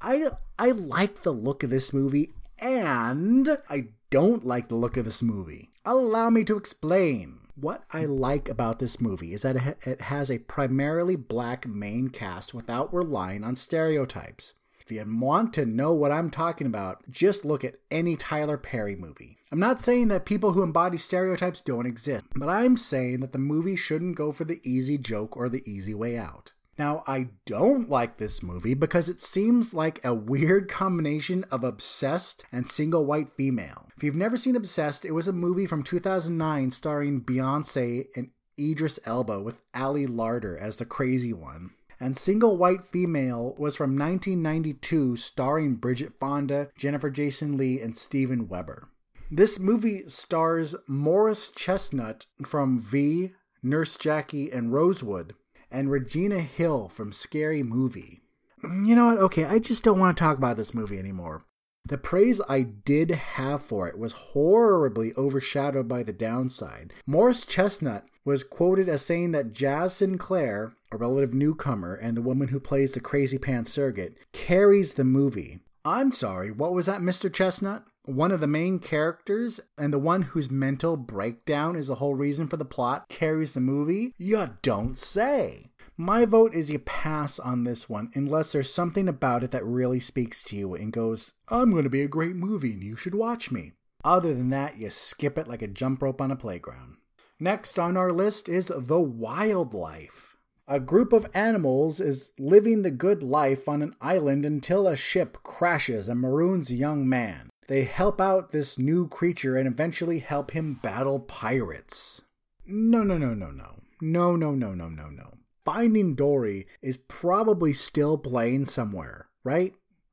I 0.00 0.30
I 0.56 0.70
like 0.70 1.22
the 1.22 1.32
look 1.32 1.64
of 1.64 1.70
this 1.70 1.92
movie 1.92 2.30
and 2.60 3.58
I 3.68 3.88
don't 4.10 4.46
like 4.46 4.68
the 4.68 4.76
look 4.76 4.96
of 4.96 5.04
this 5.04 5.20
movie. 5.20 5.70
Allow 5.84 6.30
me 6.30 6.44
to 6.44 6.56
explain. 6.56 7.40
What 7.56 7.82
I 7.90 8.04
like 8.04 8.48
about 8.48 8.78
this 8.78 9.00
movie 9.00 9.34
is 9.34 9.42
that 9.42 9.56
it 9.84 10.02
has 10.02 10.30
a 10.30 10.38
primarily 10.38 11.16
black 11.16 11.66
main 11.66 12.10
cast 12.10 12.54
without 12.54 12.94
relying 12.94 13.42
on 13.42 13.56
stereotypes. 13.56 14.54
If 14.90 14.96
you 14.96 15.20
want 15.20 15.54
to 15.54 15.64
know 15.64 15.94
what 15.94 16.10
I'm 16.10 16.30
talking 16.30 16.66
about, 16.66 17.08
just 17.08 17.44
look 17.44 17.62
at 17.62 17.76
any 17.92 18.16
Tyler 18.16 18.56
Perry 18.56 18.96
movie. 18.96 19.38
I'm 19.52 19.60
not 19.60 19.80
saying 19.80 20.08
that 20.08 20.24
people 20.24 20.50
who 20.50 20.64
embody 20.64 20.98
stereotypes 20.98 21.60
don't 21.60 21.86
exist, 21.86 22.24
but 22.34 22.48
I'm 22.48 22.76
saying 22.76 23.20
that 23.20 23.30
the 23.30 23.38
movie 23.38 23.76
shouldn't 23.76 24.16
go 24.16 24.32
for 24.32 24.42
the 24.42 24.60
easy 24.64 24.98
joke 24.98 25.36
or 25.36 25.48
the 25.48 25.62
easy 25.64 25.94
way 25.94 26.18
out. 26.18 26.54
Now, 26.76 27.04
I 27.06 27.28
don't 27.46 27.88
like 27.88 28.16
this 28.16 28.42
movie 28.42 28.74
because 28.74 29.08
it 29.08 29.22
seems 29.22 29.72
like 29.72 30.04
a 30.04 30.12
weird 30.12 30.68
combination 30.68 31.44
of 31.52 31.62
obsessed 31.62 32.44
and 32.50 32.68
single 32.68 33.06
white 33.06 33.30
female. 33.30 33.86
If 33.96 34.02
you've 34.02 34.16
never 34.16 34.36
seen 34.36 34.56
Obsessed, 34.56 35.04
it 35.04 35.12
was 35.12 35.28
a 35.28 35.32
movie 35.32 35.66
from 35.66 35.84
2009 35.84 36.72
starring 36.72 37.20
Beyonce 37.20 38.06
and 38.16 38.30
Idris 38.58 38.98
Elba 39.04 39.40
with 39.40 39.60
Ali 39.72 40.08
Larter 40.08 40.58
as 40.58 40.76
the 40.76 40.84
crazy 40.84 41.32
one. 41.32 41.70
And 42.00 42.16
Single 42.16 42.56
White 42.56 42.82
Female 42.82 43.54
was 43.58 43.76
from 43.76 43.98
1992 43.98 45.16
starring 45.16 45.74
Bridget 45.74 46.14
Fonda, 46.18 46.70
Jennifer 46.76 47.10
Jason 47.10 47.58
Lee, 47.58 47.78
and 47.78 47.96
Steven 47.96 48.48
Weber. 48.48 48.88
This 49.30 49.60
movie 49.60 50.08
stars 50.08 50.74
Morris 50.88 51.50
Chestnut 51.50 52.26
from 52.44 52.80
V, 52.80 53.32
Nurse 53.62 53.96
Jackie, 53.96 54.50
and 54.50 54.72
Rosewood, 54.72 55.34
and 55.70 55.90
Regina 55.90 56.40
Hill 56.40 56.88
from 56.88 57.12
Scary 57.12 57.62
Movie. 57.62 58.22
You 58.64 58.94
know 58.94 59.06
what? 59.06 59.18
Okay, 59.18 59.44
I 59.44 59.58
just 59.58 59.84
don't 59.84 60.00
want 60.00 60.16
to 60.16 60.24
talk 60.24 60.38
about 60.38 60.56
this 60.56 60.74
movie 60.74 60.98
anymore. 60.98 61.42
The 61.84 61.98
praise 61.98 62.40
I 62.48 62.62
did 62.62 63.10
have 63.10 63.62
for 63.62 63.88
it 63.88 63.98
was 63.98 64.12
horribly 64.12 65.12
overshadowed 65.16 65.88
by 65.88 66.02
the 66.02 66.12
downside. 66.12 66.92
Morris 67.06 67.44
Chestnut 67.44 68.04
was 68.24 68.44
quoted 68.44 68.88
as 68.88 69.02
saying 69.02 69.32
that 69.32 69.52
Jaz 69.52 69.92
Sinclair, 69.92 70.74
a 70.92 70.96
relative 70.96 71.34
newcomer 71.34 71.94
and 71.94 72.16
the 72.16 72.22
woman 72.22 72.48
who 72.48 72.60
plays 72.60 72.92
the 72.92 73.00
crazy 73.00 73.38
pants 73.38 73.72
surrogate, 73.72 74.16
carries 74.32 74.94
the 74.94 75.04
movie. 75.04 75.60
I'm 75.84 76.12
sorry, 76.12 76.50
what 76.50 76.72
was 76.72 76.86
that, 76.86 77.00
Mr. 77.00 77.32
Chestnut? 77.32 77.84
One 78.04 78.32
of 78.32 78.40
the 78.40 78.46
main 78.46 78.78
characters 78.78 79.60
and 79.78 79.92
the 79.92 79.98
one 79.98 80.22
whose 80.22 80.50
mental 80.50 80.96
breakdown 80.96 81.76
is 81.76 81.86
the 81.86 81.96
whole 81.96 82.14
reason 82.14 82.48
for 82.48 82.56
the 82.56 82.64
plot 82.64 83.08
carries 83.08 83.54
the 83.54 83.60
movie? 83.60 84.14
You 84.18 84.56
don't 84.62 84.98
say. 84.98 85.70
My 85.96 86.24
vote 86.24 86.54
is 86.54 86.70
you 86.70 86.78
pass 86.78 87.38
on 87.38 87.64
this 87.64 87.88
one 87.88 88.10
unless 88.14 88.52
there's 88.52 88.72
something 88.72 89.06
about 89.06 89.44
it 89.44 89.50
that 89.50 89.64
really 89.64 90.00
speaks 90.00 90.42
to 90.44 90.56
you 90.56 90.74
and 90.74 90.92
goes, 90.92 91.34
I'm 91.48 91.70
going 91.70 91.84
to 91.84 91.90
be 91.90 92.00
a 92.00 92.08
great 92.08 92.36
movie 92.36 92.72
and 92.72 92.82
you 92.82 92.96
should 92.96 93.14
watch 93.14 93.50
me. 93.50 93.72
Other 94.02 94.34
than 94.34 94.48
that, 94.50 94.78
you 94.78 94.88
skip 94.88 95.36
it 95.36 95.46
like 95.46 95.60
a 95.60 95.68
jump 95.68 96.02
rope 96.02 96.22
on 96.22 96.30
a 96.30 96.36
playground. 96.36 96.96
Next 97.42 97.78
on 97.78 97.96
our 97.96 98.12
list 98.12 98.50
is 98.50 98.66
The 98.66 99.00
Wildlife. 99.00 100.36
A 100.68 100.78
group 100.78 101.14
of 101.14 101.26
animals 101.32 101.98
is 101.98 102.32
living 102.38 102.82
the 102.82 102.90
good 102.90 103.22
life 103.22 103.66
on 103.66 103.80
an 103.80 103.96
island 103.98 104.44
until 104.44 104.86
a 104.86 104.94
ship 104.94 105.38
crashes 105.42 106.06
and 106.06 106.20
maroons 106.20 106.70
a 106.70 106.74
young 106.74 107.08
man. 107.08 107.48
They 107.66 107.84
help 107.84 108.20
out 108.20 108.50
this 108.50 108.78
new 108.78 109.08
creature 109.08 109.56
and 109.56 109.66
eventually 109.66 110.18
help 110.18 110.50
him 110.50 110.74
battle 110.82 111.18
pirates. 111.18 112.20
No, 112.66 113.02
no, 113.02 113.16
no, 113.16 113.32
no, 113.32 113.50
no. 113.50 113.80
No, 114.02 114.36
no, 114.36 114.54
no, 114.54 114.74
no, 114.74 114.90
no, 114.90 115.08
no. 115.08 115.38
Finding 115.64 116.14
Dory 116.14 116.66
is 116.82 116.98
probably 116.98 117.72
still 117.72 118.18
playing 118.18 118.66
somewhere, 118.66 119.28
right? 119.44 119.72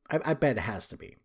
I, 0.09 0.21
I 0.23 0.33
bet 0.33 0.55
it 0.57 0.61
has 0.61 0.87
to 0.87 0.97
be. 0.97 1.17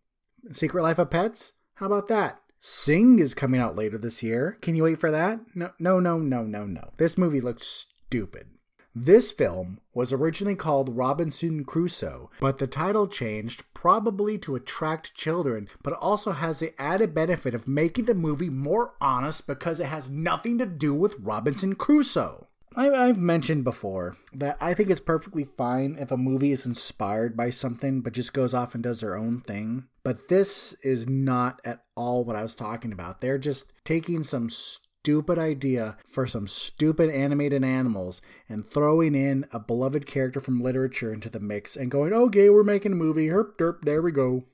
Secret 0.51 0.83
Life 0.83 0.99
of 0.99 1.09
Pets? 1.09 1.53
How 1.75 1.85
about 1.85 2.09
that? 2.09 2.42
Sing 2.65 3.19
is 3.19 3.33
coming 3.33 3.59
out 3.59 3.75
later 3.75 3.97
this 3.97 4.23
year. 4.23 4.57
Can 4.61 4.73
you 4.73 4.83
wait 4.83 4.97
for 4.97 5.11
that? 5.11 5.41
No, 5.53 5.71
no, 5.79 5.99
no, 5.99 6.17
no, 6.17 6.43
no, 6.43 6.65
no. 6.65 6.91
This 6.95 7.17
movie 7.17 7.41
looks 7.41 7.67
stupid. 7.67 8.51
This 8.95 9.33
film 9.33 9.81
was 9.93 10.13
originally 10.13 10.55
called 10.55 10.95
Robinson 10.95 11.65
Crusoe, 11.65 12.29
but 12.39 12.59
the 12.59 12.67
title 12.67 13.09
changed 13.09 13.65
probably 13.73 14.37
to 14.37 14.55
attract 14.55 15.13
children, 15.13 15.67
but 15.83 15.91
also 15.91 16.31
has 16.31 16.59
the 16.59 16.73
added 16.81 17.13
benefit 17.13 17.53
of 17.53 17.67
making 17.67 18.05
the 18.05 18.15
movie 18.15 18.49
more 18.49 18.93
honest 19.01 19.45
because 19.45 19.81
it 19.81 19.87
has 19.87 20.09
nothing 20.09 20.57
to 20.59 20.65
do 20.65 20.93
with 20.93 21.19
Robinson 21.19 21.75
Crusoe. 21.75 22.47
I've 22.75 23.17
mentioned 23.17 23.63
before 23.63 24.17
that 24.33 24.57
I 24.61 24.73
think 24.73 24.89
it's 24.89 24.99
perfectly 24.99 25.45
fine 25.57 25.97
if 25.99 26.11
a 26.11 26.17
movie 26.17 26.51
is 26.51 26.65
inspired 26.65 27.37
by 27.37 27.49
something 27.49 28.01
but 28.01 28.13
just 28.13 28.33
goes 28.33 28.53
off 28.53 28.73
and 28.73 28.83
does 28.83 29.01
their 29.01 29.17
own 29.17 29.41
thing. 29.41 29.85
But 30.03 30.27
this 30.27 30.73
is 30.81 31.07
not 31.07 31.61
at 31.63 31.83
all 31.95 32.23
what 32.23 32.35
I 32.35 32.41
was 32.41 32.55
talking 32.55 32.91
about. 32.91 33.21
They're 33.21 33.37
just 33.37 33.71
taking 33.83 34.23
some 34.23 34.49
stupid 34.49 35.37
idea 35.37 35.97
for 36.07 36.25
some 36.25 36.47
stupid 36.47 37.09
animated 37.09 37.63
animals 37.63 38.21
and 38.47 38.65
throwing 38.65 39.15
in 39.15 39.45
a 39.51 39.59
beloved 39.59 40.05
character 40.05 40.39
from 40.39 40.61
literature 40.61 41.13
into 41.13 41.29
the 41.29 41.39
mix 41.39 41.75
and 41.75 41.91
going, 41.91 42.13
okay, 42.13 42.49
we're 42.49 42.63
making 42.63 42.93
a 42.93 42.95
movie. 42.95 43.27
Herp 43.27 43.57
derp, 43.57 43.81
there 43.83 44.01
we 44.01 44.11
go. 44.11 44.45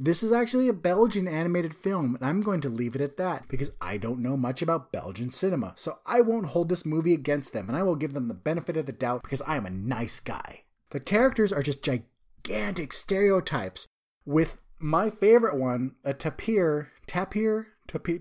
This 0.00 0.22
is 0.22 0.30
actually 0.30 0.68
a 0.68 0.72
Belgian 0.72 1.26
animated 1.26 1.74
film, 1.74 2.14
and 2.14 2.24
I'm 2.24 2.40
going 2.40 2.60
to 2.60 2.68
leave 2.68 2.94
it 2.94 3.00
at 3.00 3.16
that 3.16 3.48
because 3.48 3.72
I 3.80 3.96
don't 3.96 4.20
know 4.20 4.36
much 4.36 4.62
about 4.62 4.92
Belgian 4.92 5.30
cinema. 5.30 5.72
So 5.74 5.98
I 6.06 6.20
won't 6.20 6.46
hold 6.46 6.68
this 6.68 6.86
movie 6.86 7.14
against 7.14 7.52
them, 7.52 7.68
and 7.68 7.76
I 7.76 7.82
will 7.82 7.96
give 7.96 8.12
them 8.12 8.28
the 8.28 8.34
benefit 8.34 8.76
of 8.76 8.86
the 8.86 8.92
doubt 8.92 9.22
because 9.22 9.42
I 9.42 9.56
am 9.56 9.66
a 9.66 9.70
nice 9.70 10.20
guy. 10.20 10.62
The 10.90 11.00
characters 11.00 11.52
are 11.52 11.64
just 11.64 11.82
gigantic 11.82 12.92
stereotypes, 12.92 13.88
with 14.24 14.58
my 14.78 15.10
favorite 15.10 15.58
one, 15.58 15.96
a 16.04 16.14
tapir, 16.14 16.92
tapir, 17.08 17.66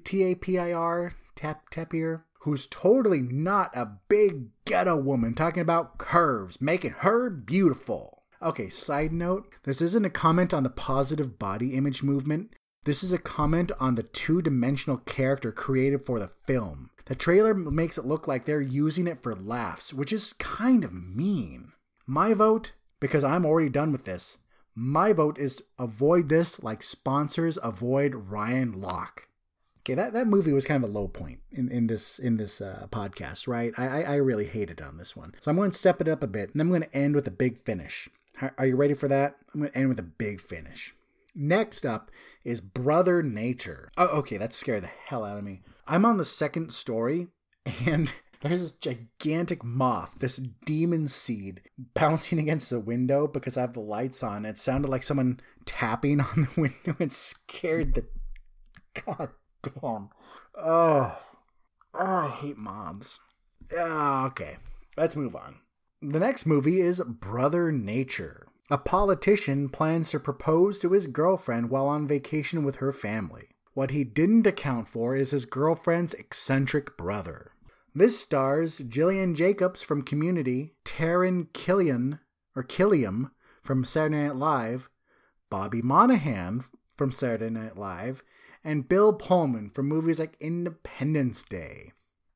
T 0.04 0.24
A 0.24 0.34
P 0.34 0.58
I 0.58 0.72
R, 0.72 1.14
Tap 1.36 1.70
Tapir, 1.70 2.26
who's 2.40 2.66
totally 2.66 3.22
not 3.22 3.76
a 3.76 4.00
big 4.10 4.48
ghetto 4.66 4.96
woman 4.96 5.36
talking 5.36 5.62
about 5.62 6.00
curves, 6.00 6.60
making 6.60 6.92
her 7.00 7.30
beautiful. 7.30 8.17
Okay, 8.42 8.70
side 8.70 9.12
note 9.12 9.52
this 9.64 9.82
isn't 9.82 10.06
a 10.06 10.12
comment 10.12 10.54
on 10.54 10.64
the 10.64 10.70
positive 10.70 11.40
body 11.40 11.74
image 11.74 12.04
movement. 12.04 12.54
This 12.84 13.04
is 13.04 13.12
a 13.12 13.18
comment 13.18 13.72
on 13.80 13.96
the 13.96 14.04
two 14.04 14.42
dimensional 14.42 14.98
character 14.98 15.52
created 15.52 16.06
for 16.06 16.20
the 16.20 16.30
film. 16.46 16.92
The 17.06 17.16
trailer 17.16 17.54
makes 17.54 17.98
it 17.98 18.06
look 18.06 18.28
like 18.28 18.46
they're 18.46 18.62
using 18.62 19.08
it 19.08 19.24
for 19.24 19.34
laughs, 19.36 19.94
which 19.94 20.14
is 20.14 20.34
kind 20.34 20.84
of 20.84 20.94
mean. 20.94 21.72
My 22.06 22.34
vote, 22.34 22.74
because 23.00 23.24
I'm 23.24 23.46
already 23.46 23.70
done 23.70 23.92
with 23.92 24.06
this, 24.06 24.38
my 24.76 25.14
vote 25.14 25.40
is 25.40 25.64
avoid 25.80 26.30
this 26.30 26.62
like 26.62 26.84
sponsors 26.84 27.58
avoid 27.64 28.14
Ryan 28.14 28.76
Lochte. 28.76 29.24
Okay, 29.80 29.96
that, 29.96 30.14
that 30.14 30.28
movie 30.28 30.52
was 30.52 30.66
kind 30.66 30.84
of 30.84 30.90
a 30.90 30.94
low 30.94 31.08
point 31.08 31.40
in, 31.50 31.72
in 31.72 31.88
this 31.88 32.20
in 32.20 32.38
this 32.38 32.60
uh, 32.60 32.88
podcast, 32.92 33.48
right? 33.48 33.74
I, 33.78 34.04
I 34.04 34.16
really 34.18 34.46
hated 34.46 34.82
on 34.82 34.98
this 34.98 35.16
one, 35.16 35.34
so 35.40 35.50
I'm 35.50 35.58
going 35.58 35.72
to 35.72 35.78
step 35.78 36.02
it 36.02 36.10
up 36.10 36.22
a 36.22 36.28
bit, 36.28 36.52
and 36.52 36.62
I'm 36.62 36.70
going 36.70 36.82
to 36.84 36.96
end 36.96 37.16
with 37.16 37.26
a 37.26 37.32
big 37.32 37.58
finish. 37.58 38.10
Are 38.58 38.66
you 38.66 38.76
ready 38.76 38.94
for 38.94 39.08
that? 39.08 39.36
I'm 39.54 39.62
going 39.62 39.72
to 39.72 39.78
end 39.78 39.90
with 39.90 40.00
a 40.00 40.04
big 40.04 40.42
finish. 40.42 40.94
Next 41.34 41.86
up 41.86 42.12
is 42.44 42.62
Brother 42.62 43.22
Nature. 43.24 43.90
Oh, 43.98 44.08
okay, 44.20 44.38
that 44.38 44.54
scared 44.54 44.84
the 44.84 44.90
hell 45.06 45.24
out 45.24 45.38
of 45.38 45.44
me. 45.44 45.62
I'm 45.88 46.06
on 46.06 46.18
the 46.18 46.26
second 46.26 46.72
story, 46.72 47.28
and 47.86 48.12
there's 48.42 48.62
this 48.62 48.72
gigantic 48.72 49.64
moth, 49.64 50.16
this 50.20 50.38
demon 50.66 51.08
seed, 51.08 51.62
bouncing 51.94 52.40
against 52.40 52.70
the 52.70 52.80
window 52.80 53.28
because 53.28 53.58
I 53.58 53.62
have 53.62 53.74
the 53.74 53.80
lights 53.80 54.24
on. 54.24 54.46
It 54.46 54.60
sounded 54.60 54.90
like 54.90 55.04
someone 55.04 55.40
tapping 55.66 56.20
on 56.22 56.48
the 56.56 56.62
window 56.62 56.96
and 57.00 57.12
scared 57.12 57.94
the 57.94 58.06
god 59.06 59.30
Damn. 59.64 60.10
Oh. 60.56 61.16
oh, 61.16 61.18
I 61.94 62.30
hate 62.30 62.58
moms. 62.58 63.20
Uh, 63.76 64.26
okay, 64.28 64.58
let's 64.96 65.16
move 65.16 65.36
on. 65.36 65.58
The 66.02 66.20
next 66.20 66.46
movie 66.46 66.80
is 66.80 67.02
Brother 67.02 67.72
Nature. 67.72 68.46
A 68.70 68.78
politician 68.78 69.68
plans 69.68 70.12
to 70.12 70.20
propose 70.20 70.78
to 70.80 70.92
his 70.92 71.08
girlfriend 71.08 71.72
while 71.72 71.88
on 71.88 72.08
vacation 72.08 72.64
with 72.64 72.76
her 72.76 72.94
family. 72.94 73.48
What 73.74 73.90
he 73.90 74.04
didn't 74.04 74.46
account 74.46 74.88
for 74.88 75.16
is 75.16 75.32
his 75.32 75.46
girlfriend's 75.46 76.14
eccentric 76.14 76.98
brother. 76.98 77.54
This 77.96 78.20
stars 78.20 78.78
Gillian 78.78 79.34
Jacobs 79.34 79.82
from 79.82 80.04
Community, 80.04 80.76
Taran 80.86 81.52
Killian 81.54 82.20
or 82.56 82.62
Killiam 82.62 83.32
from 83.64 83.84
Saturday 83.84 84.28
Night 84.28 84.36
Live, 84.36 84.90
Bobby 85.50 85.82
Monahan 85.82 86.64
from 86.96 87.12
Saturday 87.12 87.50
Night 87.50 87.76
Live, 87.76 88.22
and 88.64 88.88
Bill 88.88 89.14
Pullman 89.14 89.70
from 89.70 89.88
movies 89.88 90.20
like 90.20 90.38
Independence 90.40 91.44
Day. 91.44 91.94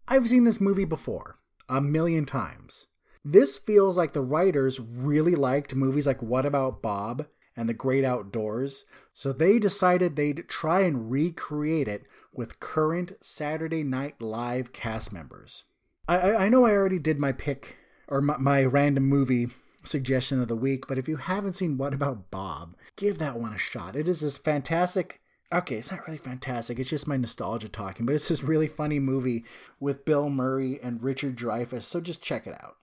I've 0.08 0.30
seen 0.30 0.46
this 0.46 0.60
movie 0.60 0.86
before, 0.86 1.38
a 1.70 1.80
million 1.80 2.26
times. 2.26 2.88
This 3.24 3.58
feels 3.58 3.98
like 3.98 4.14
the 4.14 4.22
writers 4.22 4.80
really 4.80 5.36
liked 5.36 5.76
movies 5.76 6.08
like 6.08 6.24
What 6.24 6.46
About 6.46 6.82
Bob 6.82 7.28
and 7.56 7.70
The 7.70 7.74
Great 7.74 8.04
Outdoors, 8.04 8.86
so 9.14 9.32
they 9.32 9.60
decided 9.60 10.16
they'd 10.16 10.48
try 10.48 10.82
and 10.82 11.12
recreate 11.12 11.88
it 11.88 12.04
with 12.34 12.60
current 12.60 13.14
Saturday 13.20 13.84
Night 13.84 14.22
Live 14.22 14.74
cast 14.74 15.14
members. 15.14 15.66
I, 16.08 16.34
I 16.34 16.50
know 16.50 16.66
I 16.66 16.72
already 16.72 16.98
did 16.98 17.20
my 17.20 17.32
pick 17.32 17.78
or 18.08 18.22
my, 18.22 18.38
my 18.38 18.64
random 18.64 19.04
movie 19.04 19.50
suggestion 19.84 20.42
of 20.42 20.48
the 20.48 20.56
week, 20.56 20.88
but 20.88 20.98
if 20.98 21.08
you 21.08 21.18
haven't 21.18 21.54
seen 21.54 21.78
What 21.78 21.94
About 21.94 22.32
Bob, 22.32 22.76
give 22.96 23.20
that 23.20 23.40
one 23.40 23.54
a 23.54 23.58
shot. 23.60 23.96
It 23.96 24.08
is 24.08 24.22
this 24.22 24.40
fantastic 24.40 25.22
okay, 25.54 25.76
it's 25.76 25.92
not 25.92 26.08
really 26.08 26.18
fantastic. 26.18 26.80
It's 26.80 26.90
just 26.90 27.08
my 27.08 27.18
nostalgia 27.18 27.68
talking, 27.68 28.06
but 28.06 28.16
it's 28.16 28.30
this 28.30 28.42
really 28.42 28.68
funny 28.68 29.00
movie 29.00 29.44
with 29.80 30.06
Bill 30.06 30.30
Murray 30.30 30.80
and 30.82 31.04
Richard 31.04 31.36
Dreyfuss. 31.36 31.84
So 31.84 32.00
just 32.00 32.22
check 32.22 32.48
it 32.48 32.54
out. 32.54 32.78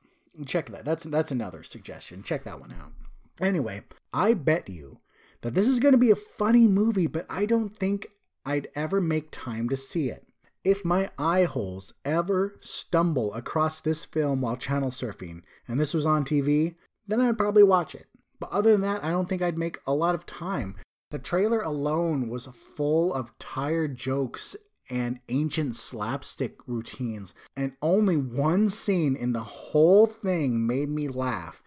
Check 0.47 0.71
that. 0.71 0.85
That's 0.85 1.05
that's 1.05 1.31
another 1.31 1.63
suggestion. 1.63 2.23
Check 2.23 2.45
that 2.45 2.61
one 2.61 2.73
out. 2.73 2.93
Anyway, 3.41 3.83
I 4.13 4.35
bet 4.35 4.69
you 4.69 5.01
that 5.43 5.55
this 5.55 5.69
is 5.69 5.79
going 5.79 5.93
to 5.93 5.99
be 5.99 6.11
a 6.11 6.17
funny 6.17 6.67
movie, 6.67 7.07
but 7.07 7.27
I 7.29 7.47
don't 7.47 7.77
think 7.77 8.09
I'd 8.45 8.69
ever 8.75 9.01
make 9.01 9.31
time 9.31 9.69
to 9.69 9.77
see 9.77 10.09
it. 10.11 10.27
If 10.65 10.85
my 10.85 11.11
eye 11.19 11.45
holes 11.45 11.95
ever 12.05 12.59
stumble 12.61 13.33
across 13.35 13.81
this 13.81 14.05
film 14.05 14.41
while 14.41 14.57
channel 14.57 14.91
surfing 14.91 15.43
and 15.67 15.79
this 15.79 15.95
was 15.95 16.05
on 16.05 16.25
TV, 16.25 16.75
then 17.07 17.21
I'd 17.21 17.39
probably 17.39 17.63
watch 17.63 17.95
it. 17.95 18.07
But 18.41 18.51
other 18.51 18.73
than 18.73 18.83
that, 18.83 19.05
I 19.05 19.11
don't 19.11 19.29
think 19.29 19.43
I'd 19.43 19.59
make 19.59 19.79
a 19.87 19.95
lot 19.95 20.15
of 20.15 20.27
time 20.27 20.77
the 21.11 21.19
trailer 21.19 21.63
alone 21.63 22.29
was 22.29 22.47
full 22.77 23.15
of 23.15 23.37
tired 23.39 23.97
jokes 23.97 24.57
and 24.91 25.21
ancient 25.29 25.77
slapstick 25.77 26.57
routines, 26.67 27.35
and 27.57 27.73
only 27.83 28.17
one 28.17 28.71
scene 28.71 29.17
in 29.17 29.33
the 29.33 29.43
whole 29.43 30.07
thing 30.07 30.67
made 30.67 30.89
me 30.89 31.09
laugh. 31.09 31.63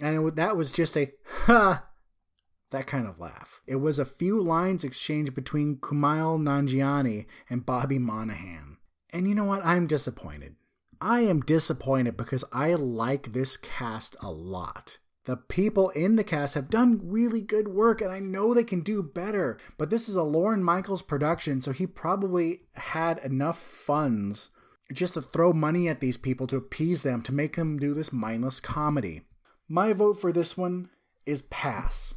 And 0.00 0.26
it, 0.26 0.36
that 0.36 0.56
was 0.56 0.72
just 0.72 0.96
a 0.96 1.12
ha, 1.46 1.84
that 2.70 2.86
kind 2.86 3.06
of 3.06 3.20
laugh. 3.20 3.60
It 3.66 3.76
was 3.76 3.98
a 3.98 4.04
few 4.04 4.42
lines 4.42 4.84
exchanged 4.84 5.34
between 5.34 5.76
Kumail 5.76 6.38
Nanjiani 6.40 7.26
and 7.48 7.66
Bobby 7.66 7.98
Monahan. 7.98 8.78
And 9.12 9.28
you 9.28 9.34
know 9.34 9.44
what? 9.44 9.64
I'm 9.64 9.86
disappointed. 9.86 10.56
I 11.00 11.20
am 11.20 11.40
disappointed 11.40 12.16
because 12.16 12.44
I 12.52 12.74
like 12.74 13.32
this 13.32 13.56
cast 13.56 14.16
a 14.20 14.30
lot. 14.30 14.98
The 15.24 15.36
people 15.36 15.88
in 15.90 16.16
the 16.16 16.24
cast 16.24 16.54
have 16.54 16.68
done 16.68 17.00
really 17.02 17.40
good 17.40 17.68
work, 17.68 18.02
and 18.02 18.12
I 18.12 18.18
know 18.18 18.52
they 18.52 18.64
can 18.64 18.82
do 18.82 19.02
better. 19.02 19.56
But 19.78 19.88
this 19.88 20.06
is 20.06 20.16
a 20.16 20.22
Lorne 20.22 20.62
Michaels 20.62 21.00
production, 21.00 21.62
so 21.62 21.72
he 21.72 21.86
probably 21.86 22.60
had 22.74 23.18
enough 23.18 23.58
funds 23.58 24.50
just 24.92 25.14
to 25.14 25.22
throw 25.22 25.54
money 25.54 25.88
at 25.88 26.00
these 26.00 26.18
people 26.18 26.46
to 26.48 26.58
appease 26.58 27.02
them 27.02 27.22
to 27.22 27.32
make 27.32 27.56
them 27.56 27.78
do 27.78 27.94
this 27.94 28.12
mindless 28.12 28.60
comedy. 28.60 29.22
My 29.66 29.94
vote 29.94 30.20
for 30.20 30.30
this 30.30 30.58
one 30.58 30.90
is 31.24 31.40
pass. 31.42 32.12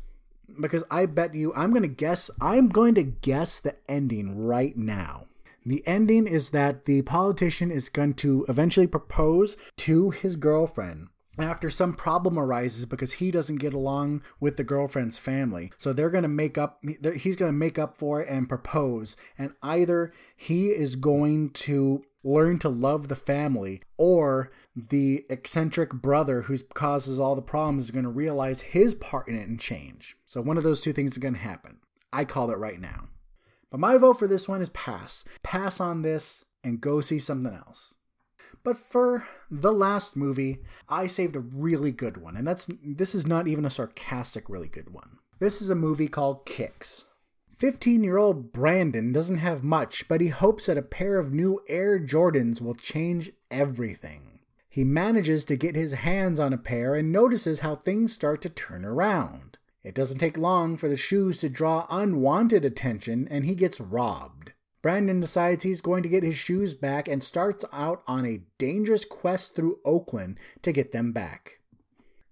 Because 0.59 0.83
I 0.91 1.05
bet 1.05 1.33
you, 1.33 1.53
I'm 1.55 1.69
going 1.69 1.83
to 1.83 1.87
guess, 1.87 2.29
I'm 2.41 2.67
going 2.67 2.95
to 2.95 3.03
guess 3.03 3.59
the 3.59 3.77
ending 3.89 4.37
right 4.37 4.75
now. 4.75 5.27
The 5.65 5.85
ending 5.87 6.27
is 6.27 6.49
that 6.49 6.85
the 6.85 7.03
politician 7.03 7.71
is 7.71 7.87
going 7.87 8.15
to 8.15 8.45
eventually 8.49 8.87
propose 8.87 9.55
to 9.77 10.09
his 10.11 10.35
girlfriend 10.35 11.07
after 11.37 11.69
some 11.69 11.93
problem 11.93 12.37
arises 12.37 12.85
because 12.85 13.13
he 13.13 13.31
doesn't 13.31 13.57
get 13.57 13.73
along 13.73 14.23
with 14.39 14.57
the 14.57 14.63
girlfriend's 14.63 15.17
family. 15.17 15.71
So 15.77 15.93
they're 15.93 16.09
going 16.09 16.23
to 16.23 16.27
make 16.27 16.57
up, 16.57 16.83
he's 17.15 17.35
going 17.35 17.51
to 17.51 17.57
make 17.57 17.77
up 17.77 17.97
for 17.97 18.21
it 18.21 18.29
and 18.29 18.49
propose. 18.49 19.15
And 19.37 19.53
either 19.61 20.13
he 20.35 20.69
is 20.69 20.95
going 20.95 21.51
to 21.51 22.03
learn 22.23 22.59
to 22.59 22.69
love 22.69 23.07
the 23.07 23.15
family 23.15 23.81
or 23.97 24.51
the 24.75 25.25
eccentric 25.29 25.93
brother 25.93 26.43
who 26.43 26.57
causes 26.73 27.19
all 27.19 27.35
the 27.35 27.41
problems 27.41 27.85
is 27.85 27.91
going 27.91 28.03
to 28.03 28.11
realize 28.11 28.61
his 28.61 28.95
part 28.95 29.27
in 29.27 29.37
it 29.37 29.47
and 29.47 29.59
change. 29.59 30.17
So 30.25 30.41
one 30.41 30.57
of 30.57 30.63
those 30.63 30.81
two 30.81 30.93
things 30.93 31.13
is 31.13 31.17
going 31.17 31.35
to 31.35 31.39
happen. 31.39 31.77
I 32.11 32.25
call 32.25 32.51
it 32.51 32.57
right 32.57 32.79
now. 32.79 33.07
But 33.69 33.79
my 33.79 33.97
vote 33.97 34.19
for 34.19 34.27
this 34.27 34.47
one 34.47 34.61
is 34.61 34.69
pass. 34.69 35.23
Pass 35.43 35.79
on 35.79 36.01
this 36.01 36.45
and 36.63 36.81
go 36.81 37.01
see 37.01 37.19
something 37.19 37.53
else. 37.53 37.93
But 38.63 38.77
for 38.77 39.27
the 39.49 39.71
last 39.71 40.15
movie, 40.15 40.59
I 40.89 41.07
saved 41.07 41.35
a 41.35 41.39
really 41.39 41.91
good 41.91 42.17
one, 42.17 42.35
and 42.35 42.47
that's 42.47 42.69
this 42.83 43.15
is 43.15 43.25
not 43.25 43.47
even 43.47 43.65
a 43.65 43.69
sarcastic 43.69 44.49
really 44.49 44.67
good 44.67 44.93
one. 44.93 45.19
This 45.39 45.61
is 45.61 45.69
a 45.69 45.75
movie 45.75 46.07
called 46.07 46.45
Kicks. 46.45 47.05
15 47.57 48.03
year 48.03 48.17
old 48.17 48.53
Brandon 48.53 49.11
doesn't 49.11 49.37
have 49.37 49.63
much, 49.63 50.07
but 50.07 50.21
he 50.21 50.27
hopes 50.27 50.67
that 50.67 50.77
a 50.77 50.83
pair 50.83 51.17
of 51.17 51.33
new 51.33 51.59
Air 51.67 51.99
Jordans 51.99 52.61
will 52.61 52.75
change 52.75 53.31
everything. 53.49 54.39
He 54.69 54.83
manages 54.83 55.43
to 55.45 55.55
get 55.55 55.75
his 55.75 55.93
hands 55.93 56.39
on 56.39 56.53
a 56.53 56.57
pair 56.57 56.93
and 56.93 57.11
notices 57.11 57.61
how 57.61 57.75
things 57.75 58.13
start 58.13 58.41
to 58.43 58.49
turn 58.49 58.85
around. 58.85 59.57
It 59.83 59.95
doesn't 59.95 60.19
take 60.19 60.37
long 60.37 60.77
for 60.77 60.87
the 60.87 60.97
shoes 60.97 61.39
to 61.39 61.49
draw 61.49 61.87
unwanted 61.89 62.63
attention, 62.63 63.27
and 63.31 63.45
he 63.45 63.55
gets 63.55 63.79
robbed. 63.79 64.51
Brandon 64.87 65.19
decides 65.19 65.65
he's 65.65 65.81
going 65.81 66.01
to 66.03 66.07
get 66.07 66.23
his 66.23 66.37
shoes 66.37 66.73
back 66.73 67.09
and 67.09 67.21
starts 67.21 67.65
out 67.73 68.03
on 68.07 68.25
a 68.25 68.39
dangerous 68.57 69.03
quest 69.03 69.53
through 69.53 69.79
Oakland 69.83 70.39
to 70.61 70.71
get 70.71 70.93
them 70.93 71.11
back. 71.11 71.59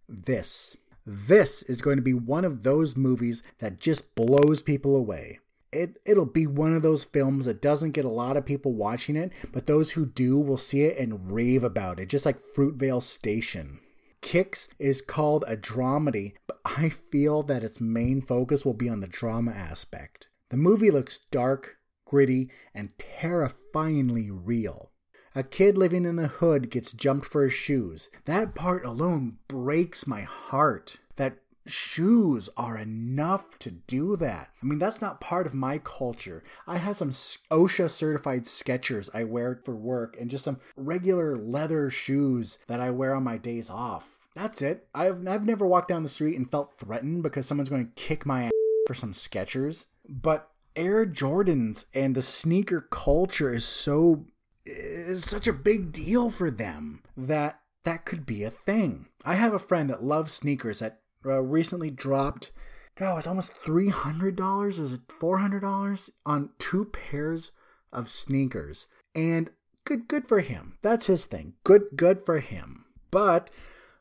This, 0.07 0.77
this 1.05 1.63
is 1.63 1.81
going 1.81 1.97
to 1.97 2.01
be 2.01 2.13
one 2.13 2.45
of 2.45 2.63
those 2.63 2.95
movies 2.95 3.43
that 3.59 3.81
just 3.81 4.15
blows 4.15 4.61
people 4.61 4.95
away. 4.95 5.39
It, 5.73 5.97
it'll 6.05 6.25
be 6.25 6.47
one 6.47 6.73
of 6.73 6.81
those 6.81 7.03
films 7.03 7.43
that 7.43 7.61
doesn't 7.61 7.91
get 7.91 8.05
a 8.05 8.09
lot 8.09 8.37
of 8.37 8.45
people 8.45 8.71
watching 8.71 9.17
it, 9.17 9.33
but 9.51 9.65
those 9.65 9.91
who 9.91 10.05
do 10.05 10.39
will 10.39 10.57
see 10.57 10.83
it 10.83 10.97
and 10.97 11.33
rave 11.33 11.65
about 11.65 11.99
it, 11.99 12.07
just 12.07 12.25
like 12.25 12.39
Fruitvale 12.55 13.03
Station. 13.03 13.81
Kicks 14.21 14.69
is 14.79 15.01
called 15.01 15.43
a 15.45 15.57
dramedy, 15.57 16.35
but 16.47 16.61
I 16.63 16.87
feel 16.87 17.43
that 17.43 17.65
its 17.65 17.81
main 17.81 18.21
focus 18.21 18.63
will 18.63 18.73
be 18.73 18.87
on 18.87 19.01
the 19.01 19.07
drama 19.07 19.51
aspect. 19.51 20.29
The 20.51 20.55
movie 20.55 20.89
looks 20.89 21.17
dark, 21.31 21.79
gritty, 22.05 22.49
and 22.73 22.97
terrifyingly 22.97 24.31
real. 24.31 24.91
A 25.35 25.43
kid 25.43 25.77
living 25.77 26.05
in 26.05 26.15
the 26.15 26.27
hood 26.27 26.69
gets 26.69 26.93
jumped 26.93 27.25
for 27.27 27.43
his 27.43 27.53
shoes. 27.53 28.09
That 28.23 28.55
part 28.55 28.85
alone 28.85 29.39
breaks 29.49 30.07
my 30.07 30.21
heart. 30.21 30.97
That 31.17 31.39
shoes 31.67 32.49
are 32.55 32.77
enough 32.77 33.59
to 33.59 33.71
do 33.71 34.15
that. 34.17 34.51
I 34.61 34.65
mean, 34.65 34.79
that's 34.79 35.01
not 35.01 35.19
part 35.19 35.45
of 35.45 35.53
my 35.53 35.77
culture. 35.79 36.43
I 36.67 36.77
have 36.77 36.97
some 36.97 37.09
OSHA 37.09 37.89
certified 37.89 38.43
Skechers 38.43 39.09
I 39.13 39.23
wear 39.23 39.59
for 39.63 39.75
work 39.75 40.15
and 40.19 40.29
just 40.29 40.45
some 40.45 40.61
regular 40.77 41.35
leather 41.35 41.89
shoes 41.89 42.57
that 42.67 42.79
I 42.79 42.91
wear 42.91 43.13
on 43.13 43.23
my 43.23 43.37
days 43.37 43.69
off. 43.69 44.17
That's 44.35 44.61
it. 44.61 44.87
I've, 44.93 45.27
I've 45.27 45.45
never 45.45 45.65
walked 45.65 45.87
down 45.87 46.03
the 46.03 46.09
street 46.09 46.37
and 46.37 46.49
felt 46.49 46.77
threatened 46.77 47.23
because 47.23 47.45
someone's 47.45 47.69
going 47.69 47.87
to 47.87 48.01
kick 48.01 48.25
my 48.25 48.43
ass 48.45 48.51
for 48.85 48.93
some 48.93 49.13
Skechers. 49.13 49.85
But 50.07 50.49
Air 50.75 51.05
Jordans 51.05 51.85
and 51.93 52.15
the 52.15 52.21
sneaker 52.21 52.81
culture 52.81 53.53
is 53.53 53.65
so 53.65 54.25
is 54.65 55.23
such 55.23 55.47
a 55.47 55.53
big 55.53 55.91
deal 55.91 56.29
for 56.29 56.49
them 56.49 57.03
that 57.15 57.59
that 57.83 58.05
could 58.05 58.25
be 58.25 58.43
a 58.43 58.49
thing. 58.49 59.07
I 59.23 59.35
have 59.35 59.53
a 59.53 59.59
friend 59.59 59.89
that 59.89 60.03
loves 60.03 60.33
sneakers 60.33 60.79
that 60.79 61.01
uh, 61.25 61.41
recently 61.41 61.91
dropped 61.91 62.51
God, 62.95 63.15
was 63.15 63.27
almost 63.27 63.53
three 63.65 63.89
hundred 63.89 64.35
dollars. 64.35 64.79
Was 64.79 64.93
it 64.93 65.01
four 65.19 65.39
hundred 65.39 65.61
dollars 65.61 66.09
on 66.25 66.51
two 66.59 66.85
pairs 66.85 67.51
of 67.91 68.09
sneakers? 68.09 68.87
And 69.13 69.49
good, 69.83 70.07
good 70.07 70.27
for 70.27 70.39
him. 70.39 70.77
That's 70.81 71.07
his 71.07 71.25
thing. 71.25 71.53
Good, 71.63 71.83
good 71.95 72.25
for 72.25 72.39
him. 72.39 72.85
But 73.11 73.49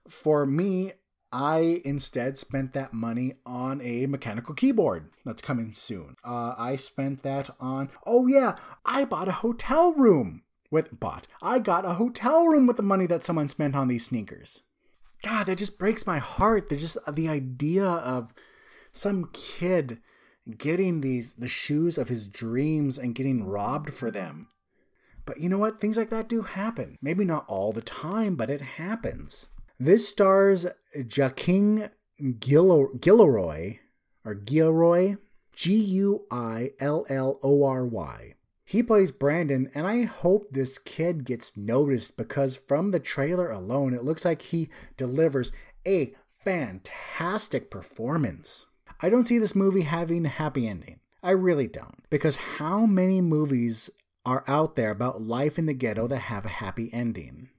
for 0.09 0.47
me, 0.47 0.93
I 1.37 1.83
instead 1.85 2.39
spent 2.39 2.75
that 2.75 2.93
money 2.93 3.35
on 3.45 3.81
a 3.81 4.07
mechanical 4.07 4.55
keyboard 4.55 5.11
that's 5.25 5.43
coming 5.43 5.73
soon. 5.73 6.15
Uh, 6.25 6.55
I 6.57 6.77
spent 6.77 7.25
that 7.25 7.51
on, 7.59 7.91
oh 8.07 8.29
yeah, 8.29 8.55
I 8.85 9.05
bought 9.05 9.27
a 9.27 9.33
hotel 9.33 9.93
room 9.95 10.45
with, 10.71 11.01
bought, 11.01 11.27
I 11.43 11.59
got 11.59 11.85
a 11.85 11.95
hotel 11.95 12.47
room 12.47 12.69
with 12.69 12.77
the 12.77 12.85
money 12.85 13.07
that 13.07 13.25
someone 13.25 13.49
spent 13.49 13.75
on 13.75 13.89
these 13.89 14.07
sneakers. 14.07 14.63
God, 15.25 15.47
that 15.47 15.59
just 15.59 15.77
breaks 15.77 16.07
my 16.07 16.19
heart. 16.19 16.71
Just 16.71 16.99
the 17.13 17.29
idea 17.29 17.85
of 17.85 18.33
some 18.93 19.29
kid 19.33 19.99
getting 20.57 21.01
these, 21.01 21.35
the 21.35 21.49
shoes 21.49 21.99
of 21.99 22.09
his 22.09 22.29
dreams 22.29 22.97
and 22.97 23.13
getting 23.13 23.45
robbed 23.45 23.93
for 23.93 24.13
them. 24.13 24.47
But 25.27 25.41
you 25.41 25.49
know 25.49 25.59
what? 25.59 25.81
Things 25.81 25.97
like 25.97 26.11
that 26.11 26.29
do 26.29 26.43
happen. 26.43 26.97
Maybe 27.03 27.25
not 27.25 27.45
all 27.49 27.73
the 27.73 27.83
time, 27.83 28.37
but 28.37 28.51
it 28.51 28.61
happens. 28.61 29.49
This 29.79 30.09
stars 30.09 30.67
Jahking 30.97 31.91
Guillory, 32.21 33.79
or 34.25 34.35
Guillory, 34.35 35.19
G 35.55 35.75
U 35.75 36.27
I 36.31 36.71
L 36.79 37.05
L 37.09 37.39
O 37.43 37.65
R 37.65 37.85
Y. 37.85 38.35
He 38.65 38.83
plays 38.83 39.13
Brandon, 39.13 39.71
and 39.75 39.87
I 39.87 40.03
hope 40.03 40.51
this 40.51 40.79
kid 40.79 41.25
gets 41.25 41.57
noticed 41.57 42.17
because 42.17 42.57
from 42.57 42.93
the 42.93 43.01
trailer 43.01 43.51
alone, 43.51 43.95
it 43.95 44.05
looks 44.05 44.25
like 44.25 44.43
he 44.43 44.69
delivers 44.97 45.53
a 45.87 46.15
fantastic 46.27 47.71
performance. 47.71 48.67
I 49.01 49.09
don't 49.09 49.25
see 49.25 49.39
this 49.39 49.55
movie 49.55 49.83
having 49.83 50.25
a 50.25 50.31
happy 50.31 50.69
ending. 50.69 51.01
I 51.23 51.31
really 51.33 51.67
don't. 51.67 52.09
Because 52.11 52.37
how 52.37 52.87
many 52.87 53.21
movies 53.21 53.91
are 54.25 54.45
out 54.47 54.77
there 54.77 54.91
about 54.91 55.21
life 55.21 55.59
in 55.59 55.67
the 55.67 55.75
ghetto 55.75 56.07
that 56.07 56.19
have 56.19 56.47
a 56.47 56.61
happy 56.61 56.91
ending? 56.93 57.51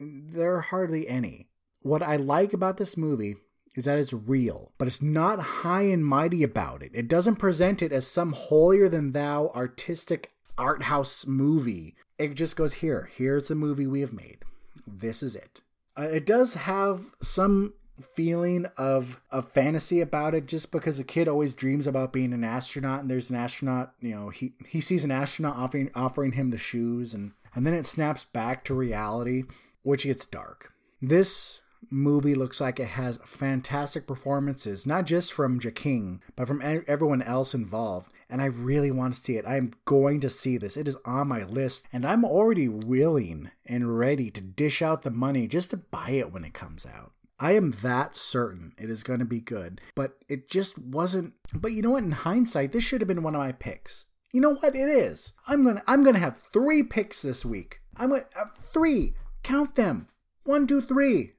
There 0.00 0.54
are 0.56 0.60
hardly 0.60 1.08
any. 1.08 1.48
What 1.82 2.02
I 2.02 2.16
like 2.16 2.52
about 2.52 2.76
this 2.76 2.96
movie 2.96 3.36
is 3.76 3.84
that 3.84 3.98
it's 3.98 4.12
real, 4.12 4.72
but 4.78 4.88
it's 4.88 5.02
not 5.02 5.40
high 5.40 5.82
and 5.82 6.04
mighty 6.04 6.42
about 6.42 6.82
it. 6.82 6.90
It 6.94 7.08
doesn't 7.08 7.36
present 7.36 7.82
it 7.82 7.92
as 7.92 8.06
some 8.06 8.32
holier 8.32 8.88
than 8.88 9.12
thou 9.12 9.50
artistic 9.54 10.32
art 10.58 10.84
house 10.84 11.26
movie. 11.26 11.96
It 12.18 12.34
just 12.34 12.56
goes 12.56 12.74
here. 12.74 13.10
Here's 13.16 13.48
the 13.48 13.54
movie 13.54 13.86
we 13.86 14.00
have 14.00 14.12
made. 14.12 14.38
This 14.86 15.22
is 15.22 15.34
it. 15.34 15.62
Uh, 15.98 16.02
it 16.02 16.26
does 16.26 16.54
have 16.54 17.12
some 17.20 17.74
feeling 18.00 18.66
of 18.76 19.20
of 19.30 19.52
fantasy 19.52 20.00
about 20.00 20.34
it 20.34 20.46
just 20.46 20.72
because 20.72 20.98
a 20.98 21.04
kid 21.04 21.28
always 21.28 21.52
dreams 21.52 21.86
about 21.86 22.12
being 22.12 22.32
an 22.32 22.42
astronaut 22.42 23.00
and 23.00 23.10
there's 23.10 23.28
an 23.28 23.36
astronaut 23.36 23.92
you 24.00 24.14
know 24.14 24.30
he 24.30 24.54
he 24.66 24.80
sees 24.80 25.04
an 25.04 25.10
astronaut 25.10 25.54
offering 25.56 25.90
offering 25.94 26.32
him 26.32 26.50
the 26.50 26.58
shoes 26.58 27.12
and 27.12 27.32
and 27.54 27.66
then 27.66 27.74
it 27.74 27.84
snaps 27.86 28.24
back 28.24 28.64
to 28.64 28.74
reality 28.74 29.44
which 29.82 30.04
gets 30.04 30.24
dark 30.24 30.72
this 31.02 31.60
movie 31.90 32.34
looks 32.34 32.60
like 32.60 32.80
it 32.80 32.88
has 32.88 33.18
fantastic 33.24 34.06
performances, 34.06 34.86
not 34.86 35.04
just 35.04 35.32
from 35.32 35.60
Jahking, 35.60 36.20
but 36.36 36.48
from 36.48 36.62
everyone 36.86 37.22
else 37.22 37.54
involved. 37.54 38.10
And 38.28 38.40
I 38.40 38.46
really 38.46 38.90
want 38.90 39.14
to 39.14 39.22
see 39.22 39.36
it. 39.36 39.46
I'm 39.46 39.74
going 39.84 40.20
to 40.20 40.30
see 40.30 40.56
this. 40.56 40.76
It 40.76 40.88
is 40.88 40.96
on 41.04 41.28
my 41.28 41.44
list, 41.44 41.86
and 41.92 42.06
I'm 42.06 42.24
already 42.24 42.66
willing 42.68 43.50
and 43.66 43.98
ready 43.98 44.30
to 44.30 44.40
dish 44.40 44.80
out 44.80 45.02
the 45.02 45.10
money 45.10 45.46
just 45.46 45.70
to 45.70 45.76
buy 45.76 46.10
it 46.10 46.32
when 46.32 46.44
it 46.44 46.54
comes 46.54 46.86
out. 46.86 47.12
I 47.38 47.52
am 47.52 47.72
that 47.82 48.16
certain 48.16 48.72
it 48.78 48.88
is 48.88 49.02
going 49.02 49.18
to 49.18 49.24
be 49.24 49.40
good, 49.40 49.80
but 49.94 50.16
it 50.28 50.48
just 50.48 50.78
wasn't. 50.78 51.34
But 51.52 51.72
you 51.72 51.82
know 51.82 51.90
what? 51.90 52.04
In 52.04 52.12
hindsight, 52.12 52.72
this 52.72 52.84
should 52.84 53.00
have 53.00 53.08
been 53.08 53.22
one 53.22 53.34
of 53.34 53.40
my 53.40 53.52
picks. 53.52 54.06
You 54.32 54.40
know 54.40 54.54
what? 54.54 54.74
It 54.74 54.88
is. 54.88 55.32
I'm 55.46 55.64
gonna. 55.64 55.82
I'm 55.86 56.04
gonna 56.04 56.18
have 56.20 56.38
three 56.38 56.82
picks 56.82 57.20
this 57.20 57.44
week. 57.44 57.80
I'm 57.96 58.10
gonna 58.10 58.24
uh, 58.34 58.44
three. 58.72 59.14
Count 59.42 59.74
them. 59.74 60.08
One, 60.44 60.66
two, 60.66 60.80
three 60.80 61.32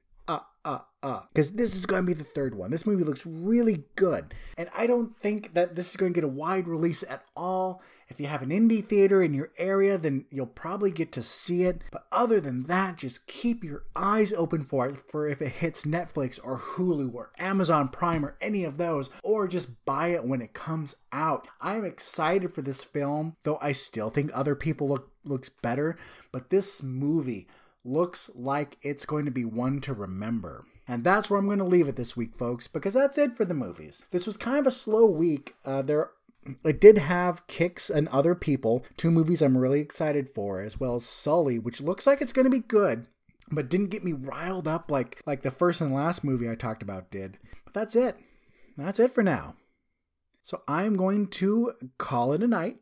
uh, 1.04 1.20
because 1.34 1.52
this 1.52 1.76
is 1.76 1.84
going 1.84 2.02
to 2.02 2.06
be 2.06 2.14
the 2.14 2.24
third 2.24 2.54
one. 2.54 2.70
This 2.70 2.86
movie 2.86 3.04
looks 3.04 3.26
really 3.26 3.84
good, 3.94 4.32
and 4.56 4.70
I 4.76 4.86
don't 4.86 5.14
think 5.18 5.52
that 5.52 5.76
this 5.76 5.90
is 5.90 5.96
going 5.96 6.14
to 6.14 6.20
get 6.20 6.24
a 6.24 6.28
wide 6.28 6.66
release 6.66 7.04
at 7.06 7.24
all. 7.36 7.82
If 8.08 8.18
you 8.18 8.26
have 8.26 8.40
an 8.40 8.48
indie 8.48 8.82
theater 8.82 9.22
in 9.22 9.34
your 9.34 9.50
area, 9.58 9.98
then 9.98 10.24
you'll 10.30 10.46
probably 10.46 10.90
get 10.90 11.12
to 11.12 11.22
see 11.22 11.64
it. 11.64 11.82
But 11.92 12.06
other 12.10 12.40
than 12.40 12.64
that, 12.64 12.96
just 12.96 13.26
keep 13.26 13.62
your 13.62 13.84
eyes 13.94 14.32
open 14.32 14.62
for 14.62 14.86
it 14.88 14.98
for 15.10 15.28
if 15.28 15.42
it 15.42 15.48
hits 15.48 15.84
Netflix 15.84 16.40
or 16.42 16.58
Hulu 16.58 17.12
or 17.12 17.32
Amazon 17.38 17.88
Prime 17.88 18.24
or 18.24 18.38
any 18.40 18.64
of 18.64 18.78
those, 18.78 19.10
or 19.22 19.46
just 19.46 19.84
buy 19.84 20.08
it 20.08 20.24
when 20.24 20.40
it 20.40 20.54
comes 20.54 20.96
out. 21.12 21.48
I'm 21.60 21.84
excited 21.84 22.54
for 22.54 22.62
this 22.62 22.82
film, 22.82 23.36
though 23.42 23.58
I 23.60 23.72
still 23.72 24.08
think 24.08 24.30
other 24.32 24.54
people 24.54 24.88
look 24.88 25.10
looks 25.22 25.50
better. 25.50 25.98
But 26.32 26.48
this 26.48 26.82
movie 26.82 27.46
looks 27.84 28.30
like 28.34 28.78
it's 28.80 29.04
going 29.04 29.26
to 29.26 29.30
be 29.30 29.44
one 29.44 29.82
to 29.82 29.92
remember. 29.92 30.64
And 30.86 31.02
that's 31.04 31.30
where 31.30 31.38
I'm 31.38 31.46
going 31.46 31.58
to 31.58 31.64
leave 31.64 31.88
it 31.88 31.96
this 31.96 32.16
week, 32.16 32.36
folks, 32.36 32.68
because 32.68 32.94
that's 32.94 33.16
it 33.18 33.36
for 33.36 33.44
the 33.44 33.54
movies. 33.54 34.04
This 34.10 34.26
was 34.26 34.36
kind 34.36 34.58
of 34.58 34.66
a 34.66 34.70
slow 34.70 35.06
week. 35.06 35.54
Uh, 35.64 35.80
there, 35.82 36.10
it 36.62 36.80
did 36.80 36.98
have 36.98 37.46
Kicks 37.46 37.88
and 37.88 38.06
Other 38.08 38.34
People, 38.34 38.84
two 38.96 39.10
movies 39.10 39.40
I'm 39.40 39.56
really 39.56 39.80
excited 39.80 40.28
for, 40.34 40.60
as 40.60 40.78
well 40.78 40.96
as 40.96 41.06
Sully, 41.06 41.58
which 41.58 41.80
looks 41.80 42.06
like 42.06 42.20
it's 42.20 42.34
going 42.34 42.44
to 42.44 42.50
be 42.50 42.58
good. 42.60 43.06
but 43.50 43.68
didn't 43.68 43.90
get 43.90 44.04
me 44.04 44.12
riled 44.12 44.66
up 44.68 44.90
like 44.90 45.20
like 45.26 45.42
the 45.42 45.50
first 45.50 45.80
and 45.80 45.92
last 45.92 46.24
movie 46.24 46.48
I 46.48 46.54
talked 46.54 46.82
about 46.82 47.10
did. 47.10 47.38
But 47.64 47.74
that's 47.74 47.96
it. 47.96 48.16
That's 48.76 48.98
it 49.00 49.14
for 49.14 49.22
now. 49.22 49.56
So 50.42 50.62
I'm 50.68 50.96
going 50.96 51.28
to 51.28 51.72
call 51.98 52.32
it 52.32 52.42
a 52.42 52.48
night 52.48 52.76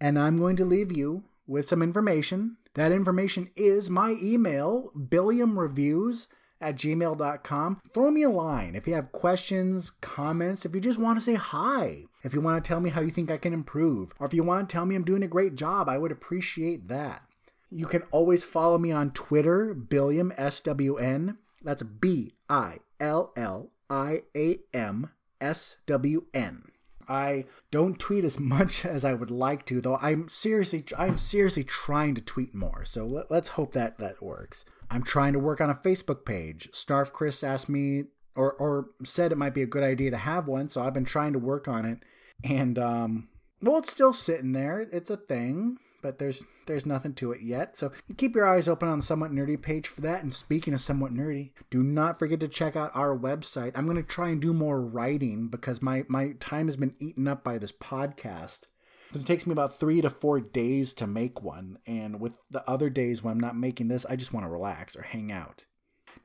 and 0.00 0.18
I'm 0.18 0.38
going 0.38 0.56
to 0.56 0.64
leave 0.64 0.92
you 0.92 1.24
with 1.46 1.66
some 1.66 1.82
information. 1.82 2.56
That 2.74 2.92
information 2.92 3.50
is 3.56 3.90
my 3.90 4.16
email, 4.22 4.92
billiamreviews 4.96 6.28
at 6.60 6.76
gmail.com. 6.76 7.80
Throw 7.92 8.10
me 8.10 8.22
a 8.22 8.30
line 8.30 8.74
if 8.74 8.86
you 8.86 8.94
have 8.94 9.12
questions, 9.12 9.90
comments, 9.90 10.64
if 10.64 10.74
you 10.74 10.80
just 10.80 10.98
want 10.98 11.18
to 11.18 11.24
say 11.24 11.34
hi, 11.34 12.04
if 12.22 12.34
you 12.34 12.40
want 12.40 12.62
to 12.62 12.68
tell 12.68 12.80
me 12.80 12.90
how 12.90 13.00
you 13.00 13.10
think 13.10 13.30
I 13.30 13.36
can 13.36 13.52
improve, 13.52 14.12
or 14.18 14.26
if 14.26 14.34
you 14.34 14.42
want 14.42 14.68
to 14.68 14.72
tell 14.72 14.86
me 14.86 14.94
I'm 14.94 15.04
doing 15.04 15.22
a 15.22 15.28
great 15.28 15.54
job, 15.54 15.88
I 15.88 15.98
would 15.98 16.12
appreciate 16.12 16.88
that. 16.88 17.22
You 17.70 17.86
can 17.86 18.02
always 18.10 18.44
follow 18.44 18.78
me 18.78 18.90
on 18.92 19.10
Twitter, 19.10 19.74
Billiam 19.74 20.32
SWN. 20.38 21.36
That's 21.62 21.82
B 21.82 22.32
I 22.48 22.78
L 22.98 23.32
L 23.36 23.70
I 23.90 24.22
A 24.34 24.60
M 24.72 25.10
S 25.40 25.76
W 25.86 26.26
N. 26.32 26.64
I 27.08 27.46
don't 27.70 27.98
tweet 27.98 28.24
as 28.24 28.38
much 28.38 28.84
as 28.84 29.04
I 29.04 29.14
would 29.14 29.30
like 29.30 29.64
to, 29.66 29.80
though. 29.80 29.96
I'm 29.96 30.28
seriously, 30.28 30.84
I'm 30.96 31.18
seriously 31.18 31.64
trying 31.64 32.14
to 32.14 32.20
tweet 32.20 32.54
more. 32.54 32.84
So 32.84 33.06
let, 33.06 33.30
us 33.30 33.48
hope 33.48 33.72
that 33.72 33.98
that 33.98 34.22
works. 34.22 34.64
I'm 34.90 35.02
trying 35.02 35.32
to 35.34 35.38
work 35.38 35.60
on 35.60 35.70
a 35.70 35.74
Facebook 35.74 36.24
page. 36.24 36.70
Snarf 36.72 37.12
Chris 37.12 37.44
asked 37.44 37.68
me, 37.68 38.04
or 38.34 38.54
or 38.54 38.90
said 39.04 39.32
it 39.32 39.38
might 39.38 39.54
be 39.54 39.62
a 39.62 39.66
good 39.66 39.82
idea 39.82 40.10
to 40.10 40.16
have 40.16 40.46
one, 40.46 40.70
so 40.70 40.82
I've 40.82 40.94
been 40.94 41.04
trying 41.04 41.32
to 41.32 41.38
work 41.38 41.68
on 41.68 41.84
it. 41.84 41.98
And 42.44 42.78
um, 42.78 43.28
well, 43.60 43.78
it's 43.78 43.92
still 43.92 44.12
sitting 44.12 44.52
there. 44.52 44.80
It's 44.80 45.10
a 45.10 45.16
thing 45.16 45.78
but 46.02 46.18
there's 46.18 46.44
there's 46.66 46.86
nothing 46.86 47.14
to 47.14 47.32
it 47.32 47.40
yet. 47.40 47.76
So 47.76 47.92
you 48.06 48.14
keep 48.14 48.34
your 48.34 48.46
eyes 48.46 48.68
open 48.68 48.88
on 48.88 48.98
the 48.98 49.04
Somewhat 49.04 49.32
Nerdy 49.32 49.60
page 49.60 49.88
for 49.88 50.00
that. 50.02 50.22
And 50.22 50.32
speaking 50.32 50.74
of 50.74 50.80
Somewhat 50.80 51.12
Nerdy, 51.12 51.50
do 51.70 51.82
not 51.82 52.18
forget 52.18 52.40
to 52.40 52.48
check 52.48 52.76
out 52.76 52.94
our 52.94 53.16
website. 53.16 53.72
I'm 53.74 53.86
going 53.86 53.96
to 53.96 54.02
try 54.02 54.28
and 54.28 54.40
do 54.40 54.52
more 54.52 54.80
writing 54.80 55.48
because 55.48 55.80
my, 55.80 56.04
my 56.08 56.32
time 56.40 56.66
has 56.66 56.76
been 56.76 56.94
eaten 56.98 57.26
up 57.26 57.42
by 57.42 57.56
this 57.56 57.72
podcast. 57.72 58.66
It 59.14 59.26
takes 59.26 59.46
me 59.46 59.52
about 59.52 59.78
three 59.78 60.00
to 60.00 60.10
four 60.10 60.40
days 60.40 60.92
to 60.94 61.06
make 61.06 61.42
one. 61.42 61.78
And 61.86 62.20
with 62.20 62.32
the 62.50 62.68
other 62.68 62.90
days 62.90 63.22
when 63.22 63.32
I'm 63.32 63.40
not 63.40 63.56
making 63.56 63.88
this, 63.88 64.04
I 64.06 64.16
just 64.16 64.32
want 64.32 64.44
to 64.44 64.50
relax 64.50 64.96
or 64.96 65.02
hang 65.02 65.32
out. 65.32 65.66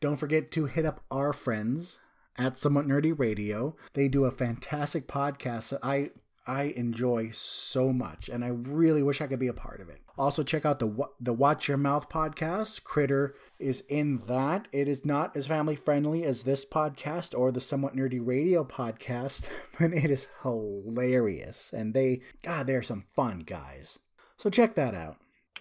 Don't 0.01 0.17
forget 0.17 0.51
to 0.51 0.65
hit 0.65 0.86
up 0.86 1.03
our 1.09 1.31
friends 1.31 1.99
at 2.38 2.57
Somewhat 2.57 2.86
Nerdy 2.86 3.17
Radio. 3.17 3.75
They 3.93 4.07
do 4.07 4.25
a 4.25 4.31
fantastic 4.31 5.07
podcast 5.07 5.69
that 5.69 5.79
I 5.84 6.11
I 6.45 6.63
enjoy 6.63 7.29
so 7.31 7.93
much, 7.93 8.27
and 8.27 8.43
I 8.43 8.49
really 8.49 9.01
wish 9.01 9.21
I 9.21 9.27
could 9.27 9.39
be 9.39 9.47
a 9.47 9.53
part 9.53 9.79
of 9.79 9.87
it. 9.87 10.01
Also, 10.17 10.43
check 10.43 10.65
out 10.65 10.79
the 10.79 11.07
the 11.19 11.33
Watch 11.33 11.67
Your 11.69 11.77
Mouth 11.77 12.09
podcast. 12.09 12.83
Critter 12.83 13.33
is 13.59 13.81
in 13.87 14.17
that. 14.27 14.67
It 14.73 14.89
is 14.89 15.05
not 15.05 15.35
as 15.37 15.47
family 15.47 15.77
friendly 15.77 16.23
as 16.23 16.43
this 16.43 16.65
podcast 16.65 17.37
or 17.37 17.51
the 17.51 17.61
Somewhat 17.61 17.95
Nerdy 17.95 18.19
Radio 18.21 18.65
podcast, 18.65 19.47
but 19.79 19.93
it 19.93 20.11
is 20.11 20.27
hilarious, 20.43 21.71
and 21.71 21.93
they 21.93 22.21
God, 22.41 22.67
they're 22.67 22.83
some 22.83 23.01
fun 23.01 23.39
guys. 23.39 23.99
So 24.35 24.49
check 24.49 24.75
that 24.75 24.93
out. 24.93 25.17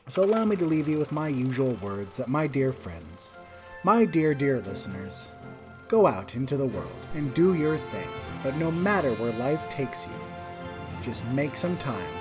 So 0.08 0.24
allow 0.24 0.44
me 0.44 0.56
to 0.56 0.64
leave 0.64 0.88
you 0.88 0.98
with 0.98 1.12
my 1.12 1.28
usual 1.28 1.74
words 1.74 2.16
that 2.16 2.28
my 2.28 2.48
dear 2.48 2.72
friends, 2.72 3.34
my 3.84 4.04
dear 4.04 4.34
dear 4.34 4.60
listeners, 4.60 5.30
go 5.86 6.08
out 6.08 6.34
into 6.34 6.56
the 6.56 6.66
world 6.66 7.06
and 7.14 7.32
do 7.34 7.54
your 7.54 7.76
thing. 7.76 8.08
But 8.42 8.56
no 8.56 8.72
matter 8.72 9.12
where 9.12 9.32
life 9.34 9.70
takes 9.70 10.08
you 10.08 10.31
just 11.02 11.24
make 11.26 11.56
some 11.56 11.76
time 11.76 12.14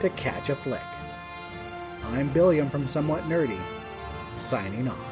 to 0.00 0.08
catch 0.10 0.48
a 0.48 0.54
flick. 0.54 0.80
I'm 2.04 2.28
Billiam 2.28 2.70
from 2.70 2.86
Somewhat 2.86 3.24
Nerdy, 3.24 3.60
signing 4.36 4.88
off. 4.88 5.11